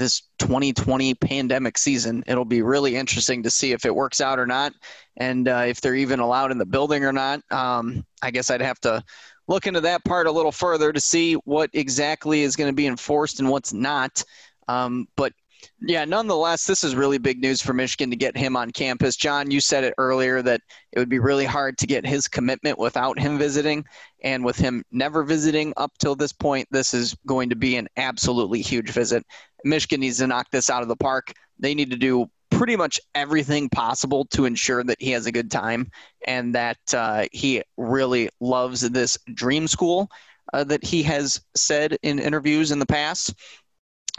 this 0.00 0.22
2020 0.38 1.14
pandemic 1.14 1.76
season. 1.76 2.24
It'll 2.26 2.44
be 2.44 2.62
really 2.62 2.96
interesting 2.96 3.42
to 3.42 3.50
see 3.50 3.72
if 3.72 3.84
it 3.84 3.94
works 3.94 4.20
out 4.20 4.38
or 4.38 4.46
not, 4.46 4.72
and 5.16 5.46
uh, 5.46 5.64
if 5.66 5.80
they're 5.80 5.94
even 5.94 6.20
allowed 6.20 6.52
in 6.52 6.58
the 6.58 6.66
building 6.66 7.04
or 7.04 7.12
not. 7.12 7.40
Um, 7.52 8.04
I 8.22 8.30
guess 8.30 8.50
I'd 8.50 8.62
have 8.62 8.80
to 8.80 9.02
look 9.50 9.66
into 9.66 9.80
that 9.80 10.04
part 10.04 10.28
a 10.28 10.32
little 10.32 10.52
further 10.52 10.92
to 10.92 11.00
see 11.00 11.34
what 11.34 11.68
exactly 11.72 12.42
is 12.42 12.54
going 12.54 12.70
to 12.70 12.74
be 12.74 12.86
enforced 12.86 13.40
and 13.40 13.48
what's 13.48 13.72
not. 13.72 14.22
Um, 14.68 15.08
but 15.16 15.32
yeah, 15.80 16.04
nonetheless, 16.04 16.66
this 16.66 16.84
is 16.84 16.94
really 16.94 17.18
big 17.18 17.40
news 17.40 17.60
for 17.60 17.72
Michigan 17.72 18.10
to 18.10 18.16
get 18.16 18.36
him 18.36 18.56
on 18.56 18.70
campus. 18.70 19.16
John, 19.16 19.50
you 19.50 19.60
said 19.60 19.82
it 19.82 19.92
earlier 19.98 20.40
that 20.40 20.60
it 20.92 21.00
would 21.00 21.08
be 21.08 21.18
really 21.18 21.44
hard 21.44 21.78
to 21.78 21.86
get 21.88 22.06
his 22.06 22.28
commitment 22.28 22.78
without 22.78 23.18
him 23.18 23.38
visiting. 23.38 23.84
And 24.22 24.44
with 24.44 24.56
him 24.56 24.84
never 24.92 25.24
visiting 25.24 25.74
up 25.76 25.98
till 25.98 26.14
this 26.14 26.32
point, 26.32 26.68
this 26.70 26.94
is 26.94 27.16
going 27.26 27.50
to 27.50 27.56
be 27.56 27.74
an 27.74 27.88
absolutely 27.96 28.62
huge 28.62 28.90
visit. 28.90 29.26
Michigan 29.64 30.00
needs 30.00 30.18
to 30.18 30.28
knock 30.28 30.46
this 30.52 30.70
out 30.70 30.82
of 30.82 30.88
the 30.88 30.96
park. 30.96 31.32
They 31.58 31.74
need 31.74 31.90
to 31.90 31.96
do 31.96 32.30
pretty 32.60 32.76
much 32.76 33.00
everything 33.14 33.70
possible 33.70 34.26
to 34.26 34.44
ensure 34.44 34.84
that 34.84 35.00
he 35.00 35.12
has 35.12 35.24
a 35.24 35.32
good 35.32 35.50
time 35.50 35.90
and 36.26 36.54
that 36.54 36.76
uh, 36.92 37.24
he 37.32 37.62
really 37.78 38.28
loves 38.38 38.82
this 38.82 39.16
dream 39.32 39.66
school 39.66 40.10
uh, 40.52 40.62
that 40.62 40.84
he 40.84 41.02
has 41.02 41.40
said 41.56 41.96
in 42.02 42.18
interviews 42.18 42.70
in 42.70 42.78
the 42.78 42.84
past 42.84 43.34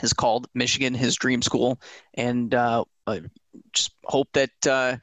is 0.01 0.11
called 0.11 0.47
Michigan 0.55 0.95
His 0.95 1.15
Dream 1.17 1.43
School, 1.43 1.79
and 2.15 2.51
uh, 2.55 2.83
uh, 3.05 3.19
just 3.73 3.91
hope 4.05 4.29
that 4.33 4.67
uh, 4.67 4.97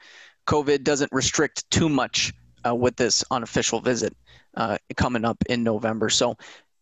COVID 0.49 0.83
doesn't 0.83 1.13
restrict 1.13 1.71
too 1.71 1.89
much 1.89 2.33
uh, 2.67 2.75
with 2.75 2.97
this 2.97 3.23
unofficial 3.31 3.79
visit 3.79 4.17
uh, 4.57 4.79
coming 4.97 5.25
up 5.25 5.37
in 5.49 5.63
November. 5.63 6.09
So 6.09 6.37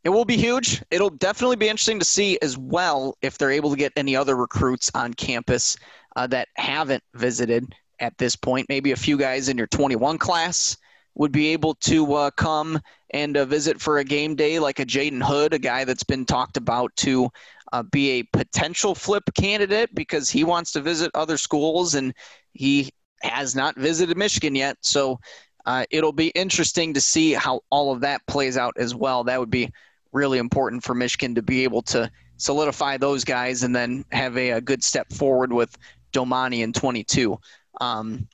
it 0.04 0.08
will 0.08 0.24
be 0.24 0.38
huge. 0.38 0.82
It'll 0.90 1.10
definitely 1.10 1.56
be 1.56 1.68
interesting 1.68 1.98
to 1.98 2.04
see 2.06 2.38
as 2.40 2.56
well 2.56 3.18
if 3.20 3.36
they're 3.36 3.50
able 3.50 3.70
to 3.72 3.76
get 3.76 3.92
any 3.94 4.16
other 4.16 4.36
recruits 4.36 4.90
on 4.94 5.12
campus 5.12 5.76
uh, 6.16 6.26
that 6.26 6.48
haven't 6.56 7.04
visited 7.14 7.72
at 8.00 8.16
this 8.18 8.34
point. 8.34 8.66
Maybe 8.68 8.92
a 8.92 8.96
few 8.96 9.16
guys 9.16 9.48
in 9.48 9.56
your 9.56 9.68
21 9.68 10.18
class 10.18 10.76
would 11.14 11.32
be 11.32 11.48
able 11.48 11.74
to 11.74 12.12
uh, 12.14 12.30
come 12.32 12.80
and 13.10 13.36
uh, 13.36 13.44
visit 13.44 13.80
for 13.80 13.98
a 13.98 14.04
game 14.04 14.34
day, 14.34 14.58
like 14.58 14.80
a 14.80 14.84
Jaden 14.84 15.22
Hood, 15.22 15.54
a 15.54 15.58
guy 15.58 15.84
that's 15.84 16.02
been 16.02 16.26
talked 16.26 16.56
about 16.56 16.94
to 16.96 17.30
uh, 17.72 17.82
be 17.84 18.10
a 18.18 18.22
potential 18.24 18.94
flip 18.94 19.24
candidate 19.34 19.94
because 19.94 20.28
he 20.28 20.44
wants 20.44 20.72
to 20.72 20.80
visit 20.80 21.10
other 21.14 21.36
schools 21.36 21.94
and 21.94 22.12
he 22.52 22.90
has 23.22 23.54
not 23.54 23.76
visited 23.76 24.16
Michigan 24.16 24.54
yet. 24.54 24.76
So 24.82 25.18
uh, 25.64 25.84
it'll 25.90 26.12
be 26.12 26.28
interesting 26.28 26.94
to 26.94 27.00
see 27.00 27.32
how 27.32 27.60
all 27.70 27.92
of 27.92 28.00
that 28.00 28.26
plays 28.26 28.56
out 28.56 28.74
as 28.76 28.94
well. 28.94 29.24
That 29.24 29.40
would 29.40 29.50
be 29.50 29.70
really 30.12 30.38
important 30.38 30.84
for 30.84 30.94
Michigan 30.94 31.34
to 31.34 31.42
be 31.42 31.64
able 31.64 31.82
to 31.82 32.10
solidify 32.36 32.98
those 32.98 33.24
guys 33.24 33.62
and 33.62 33.74
then 33.74 34.04
have 34.12 34.36
a, 34.36 34.50
a 34.50 34.60
good 34.60 34.84
step 34.84 35.10
forward 35.12 35.52
with 35.52 35.76
Domani 36.16 36.62
in 36.62 36.72
22. 36.72 37.38
Um, 37.80 38.26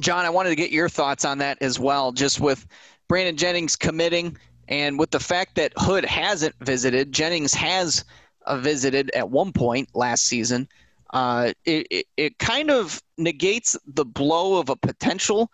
John, 0.00 0.24
I 0.24 0.30
wanted 0.30 0.50
to 0.50 0.56
get 0.56 0.72
your 0.72 0.88
thoughts 0.88 1.24
on 1.24 1.38
that 1.38 1.58
as 1.60 1.78
well, 1.78 2.10
just 2.10 2.40
with 2.40 2.66
Branden 3.08 3.36
Jennings 3.36 3.76
committing 3.76 4.36
and 4.68 4.98
with 4.98 5.10
the 5.12 5.20
fact 5.20 5.54
that 5.54 5.72
Hood 5.76 6.04
hasn't 6.04 6.54
visited, 6.60 7.12
Jennings 7.12 7.54
has 7.54 8.04
uh, 8.46 8.56
visited 8.56 9.10
at 9.14 9.30
one 9.30 9.52
point 9.52 9.88
last 9.94 10.24
season. 10.24 10.68
Uh, 11.12 11.52
it, 11.64 11.86
it, 11.90 12.06
it, 12.16 12.38
kind 12.38 12.70
of 12.70 13.00
negates 13.18 13.76
the 13.86 14.04
blow 14.04 14.58
of 14.58 14.70
a 14.70 14.76
potential 14.76 15.50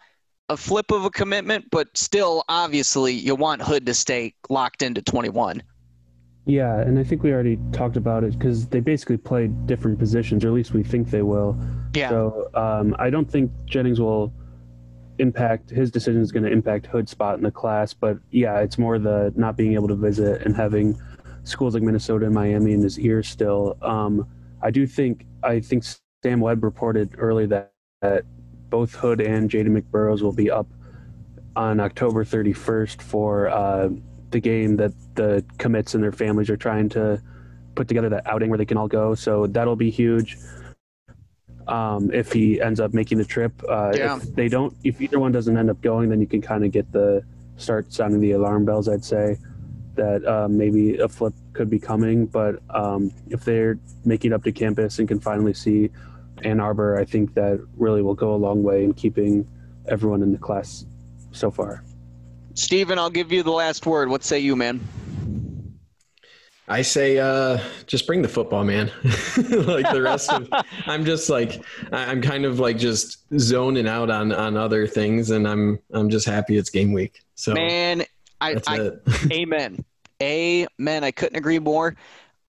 a 0.49 0.57
flip 0.57 0.91
of 0.91 1.05
a 1.05 1.11
commitment, 1.11 1.67
but 1.71 1.89
still, 1.95 2.43
obviously, 2.49 3.13
you 3.13 3.35
want 3.35 3.61
Hood 3.61 3.85
to 3.87 3.93
stay 3.93 4.35
locked 4.49 4.83
into 4.83 5.03
21. 5.03 5.63
Yeah, 6.49 6.81
and 6.81 6.99
I 6.99 7.05
think 7.05 7.23
we 7.23 7.31
already 7.31 7.59
talked 7.73 7.99
about 7.99 8.25
it 8.25 8.39
because 8.39 8.67
they 8.67 8.81
basically 8.81 9.19
play 9.19 9.49
different 9.67 9.99
positions, 9.99 10.47
or 10.47 10.49
at 10.49 10.55
least 10.55 10.73
we 10.73 10.83
think 10.83 11.11
they 11.11 11.21
will. 11.21 11.61
Yeah. 11.95 12.09
So 12.09 12.49
um, 12.55 12.97
I 12.99 13.11
don't 13.11 13.31
think 13.31 13.53
Jennings 13.67 14.01
will 14.01 14.33
impact 15.19 15.69
his 15.69 15.91
decision 15.91 16.23
is 16.23 16.33
going 16.33 16.45
to 16.45 16.51
impact 16.51 16.87
Hood's 16.87 17.11
spot 17.11 17.37
in 17.37 17.45
the 17.45 17.51
class, 17.51 17.93
but 17.93 18.17
yeah, 18.31 18.61
it's 18.61 18.79
more 18.79 18.99
the 18.99 19.31
not 19.37 19.59
being 19.59 19.75
able 19.75 19.89
to 19.89 19.95
visit 19.95 20.41
and 20.43 20.57
having 20.57 20.99
schools 21.45 21.75
like 21.75 21.83
Minnesota 21.83 22.25
and 22.25 22.35
Miami 22.35 22.73
in 22.73 22.81
his 22.81 22.99
ear 22.99 23.23
still. 23.23 23.77
Um, 23.83 24.27
I 24.63 24.71
do 24.71 24.87
think 24.87 25.27
I 25.43 25.61
think 25.61 25.85
Sam 26.23 26.41
Webb 26.41 26.65
reported 26.65 27.15
early 27.19 27.45
that, 27.47 27.73
that 28.01 28.25
both 28.71 28.95
Hood 28.95 29.21
and 29.21 29.51
Jaden 29.51 29.79
McBurrows 29.79 30.23
will 30.23 30.33
be 30.33 30.51
up 30.51 30.67
on 31.57 31.79
October 31.79 32.25
31st 32.25 33.03
for 33.03 33.49
uh, 33.49 33.91
the 34.31 34.41
game 34.41 34.77
that 34.77 34.93
the 35.15 35.45
commits 35.59 35.95
and 35.95 36.03
their 36.03 36.13
families 36.13 36.51
are 36.51 36.57
trying 36.57 36.89
to 36.91 37.21
put 37.75 37.89
together 37.89 38.09
that 38.09 38.27
outing 38.27 38.51
where 38.51 38.59
they 38.59 38.65
can 38.65 38.77
all 38.77 38.89
go. 38.89 39.15
So 39.15 39.47
that'll 39.47 39.77
be 39.77 39.91
huge. 39.91 40.37
Um, 41.67 42.11
if 42.13 42.33
he 42.33 42.61
ends 42.61 42.81
up 42.81 42.95
making 42.95 43.19
the 43.19 43.25
trip, 43.25 43.53
uh, 43.69 43.93
yeah. 43.95 44.17
if 44.17 44.35
they 44.35 44.49
don't, 44.49 44.75
if 44.85 45.01
either 45.01 45.19
one 45.19 45.33
doesn't 45.33 45.57
end 45.57 45.71
up 45.71 45.81
going, 45.83 46.09
then 46.09 46.21
you 46.21 46.27
can 46.27 46.41
kind 46.41 46.65
of 46.65 46.73
get 46.73 46.91
the 46.93 47.23
start 47.57 47.93
sounding 47.93 48.21
the 48.21 48.33
alarm 48.33 48.65
bells. 48.65 48.89
I'd 48.89 49.05
say 49.05 49.37
that 49.95 50.25
uh, 50.27 50.49
maybe 50.49 50.97
a 50.99 51.09
flip 51.09 51.35
could 51.53 51.69
be 51.69 51.79
coming, 51.79 52.27
but 52.27 52.61
um, 52.71 53.13
if 53.29 53.45
they're 53.45 53.79
making 54.05 54.33
it 54.33 54.35
up 54.35 54.45
to 54.45 54.53
campus 54.53 54.99
and 54.99 55.07
can 55.07 55.21
finally 55.21 55.53
see 55.53 55.91
Ann 56.43 56.61
Arbor, 56.61 56.99
I 56.99 57.05
think 57.05 57.35
that 57.35 57.61
really 57.77 58.01
will 58.01 58.15
go 58.15 58.35
a 58.35 58.37
long 58.37 58.63
way 58.63 58.85
in 58.85 58.95
keeping 58.95 59.47
everyone 59.89 60.23
in 60.23 60.33
the 60.33 60.39
class 60.39 60.87
so 61.33 61.51
far. 61.51 61.85
Stephen, 62.59 62.99
I'll 62.99 63.09
give 63.09 63.31
you 63.31 63.45
the 63.45 63.53
last 63.53 63.87
word. 63.87 64.09
What 64.09 64.25
say 64.25 64.41
you, 64.41 64.57
man? 64.57 64.81
I 66.67 66.83
say, 66.83 67.17
uh, 67.17 67.61
just 67.87 68.05
bring 68.05 68.21
the 68.21 68.29
football, 68.29 68.65
man. 68.65 68.91
like 69.05 69.89
the 69.93 70.01
rest 70.03 70.33
of, 70.33 70.49
I'm 70.87 71.05
just 71.05 71.31
like, 71.31 71.63
I'm 71.93 72.21
kind 72.21 72.45
of 72.45 72.59
like 72.59 72.77
just 72.77 73.19
zoning 73.39 73.87
out 73.87 74.11
on 74.11 74.33
on 74.33 74.57
other 74.57 74.89
things, 74.89 75.31
and 75.31 75.47
I'm 75.47 75.79
I'm 75.93 76.11
just 76.11 76.27
happy 76.27 76.57
it's 76.57 76.69
game 76.69 76.93
week. 76.93 77.23
So 77.37 77.55
man, 77.55 78.03
I, 78.41 78.57
I 78.67 78.91
amen, 79.33 79.85
amen. 80.21 81.05
I 81.05 81.13
couldn't 81.13 81.37
agree 81.37 81.61
more. 81.61 81.95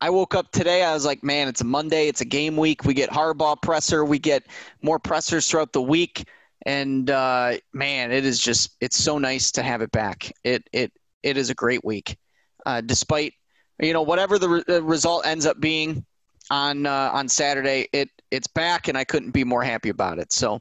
I 0.01 0.09
woke 0.09 0.33
up 0.33 0.51
today. 0.51 0.83
I 0.83 0.93
was 0.93 1.05
like, 1.05 1.23
man, 1.23 1.47
it's 1.47 1.61
a 1.61 1.65
Monday. 1.65 2.07
It's 2.07 2.21
a 2.21 2.25
game 2.25 2.57
week. 2.57 2.83
We 2.83 2.95
get 2.95 3.11
Harbaugh 3.11 3.61
presser. 3.61 4.03
We 4.03 4.17
get 4.17 4.47
more 4.81 4.97
pressers 4.97 5.47
throughout 5.47 5.71
the 5.71 5.83
week. 5.83 6.25
And 6.65 7.09
uh, 7.09 7.57
man, 7.73 8.11
it 8.11 8.25
is 8.25 8.39
just 8.39 8.75
it's 8.81 8.97
so 8.97 9.17
nice 9.17 9.51
to 9.51 9.63
have 9.63 9.81
it 9.81 9.91
back. 9.91 10.31
It 10.43 10.67
it 10.73 10.91
it 11.23 11.37
is 11.37 11.49
a 11.49 11.55
great 11.55 11.83
week, 11.83 12.17
uh, 12.65 12.81
despite 12.81 13.33
you 13.81 13.93
know 13.93 14.01
whatever 14.01 14.37
the, 14.37 14.49
re- 14.49 14.63
the, 14.67 14.83
result 14.83 15.25
ends 15.25 15.45
up 15.45 15.59
being 15.59 16.05
on 16.51 16.85
uh, 16.85 17.11
on 17.13 17.29
Saturday. 17.29 17.87
It 17.93 18.09
it's 18.29 18.47
back, 18.47 18.87
and 18.87 18.97
I 18.97 19.05
couldn't 19.05 19.31
be 19.31 19.43
more 19.43 19.63
happy 19.63 19.89
about 19.89 20.19
it. 20.19 20.33
So 20.33 20.59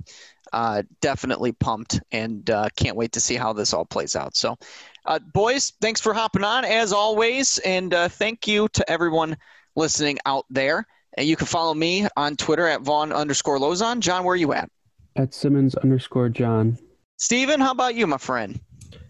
uh, 0.52 0.82
definitely 1.00 1.52
pumped, 1.52 2.00
and 2.12 2.48
uh, 2.48 2.68
can't 2.76 2.96
wait 2.96 3.12
to 3.12 3.20
see 3.20 3.34
how 3.34 3.52
this 3.52 3.72
all 3.72 3.84
plays 3.84 4.14
out. 4.14 4.36
So 4.36 4.56
uh, 5.04 5.18
boys, 5.18 5.72
thanks 5.80 6.00
for 6.00 6.14
hopping 6.14 6.44
on 6.44 6.64
as 6.64 6.92
always, 6.92 7.58
and 7.58 7.92
thank 7.92 8.46
you 8.46 8.68
to 8.74 8.88
everyone 8.88 9.36
listening 9.74 10.18
out 10.26 10.44
there. 10.48 10.86
And 11.16 11.26
you 11.26 11.34
can 11.34 11.46
follow 11.48 11.74
me 11.74 12.06
on 12.16 12.36
Twitter 12.36 12.68
at 12.68 12.82
Vaughn 12.82 13.12
underscore 13.12 13.58
Lozon. 13.58 13.98
John, 13.98 14.22
where 14.22 14.34
are 14.34 14.36
you 14.36 14.52
at? 14.52 14.70
At 15.18 15.34
Simmons 15.34 15.74
underscore 15.74 16.28
John. 16.28 16.78
Steven, 17.16 17.60
how 17.60 17.72
about 17.72 17.96
you, 17.96 18.06
my 18.06 18.18
friend? 18.18 18.60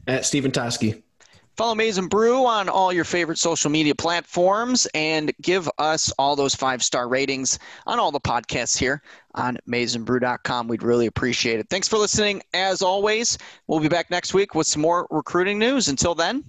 At 0.06 0.24
Stephen 0.24 0.50
Toski. 0.50 1.02
Follow 1.58 1.74
Maize 1.74 1.98
and 1.98 2.08
Brew 2.08 2.46
on 2.46 2.70
all 2.70 2.92
your 2.92 3.04
favorite 3.04 3.36
social 3.36 3.68
media 3.68 3.94
platforms 3.94 4.86
and 4.94 5.32
give 5.42 5.68
us 5.76 6.10
all 6.18 6.34
those 6.34 6.54
five 6.54 6.82
star 6.82 7.08
ratings 7.08 7.58
on 7.86 7.98
all 7.98 8.10
the 8.10 8.20
podcasts 8.20 8.78
here 8.78 9.02
on 9.34 9.58
maizeandbrew.com. 9.68 10.68
We'd 10.68 10.82
really 10.82 11.06
appreciate 11.06 11.60
it. 11.60 11.68
Thanks 11.68 11.88
for 11.88 11.98
listening. 11.98 12.42
As 12.54 12.80
always, 12.80 13.36
we'll 13.66 13.80
be 13.80 13.88
back 13.88 14.10
next 14.10 14.32
week 14.32 14.54
with 14.54 14.66
some 14.66 14.80
more 14.80 15.06
recruiting 15.10 15.58
news. 15.58 15.88
Until 15.88 16.14
then, 16.14 16.42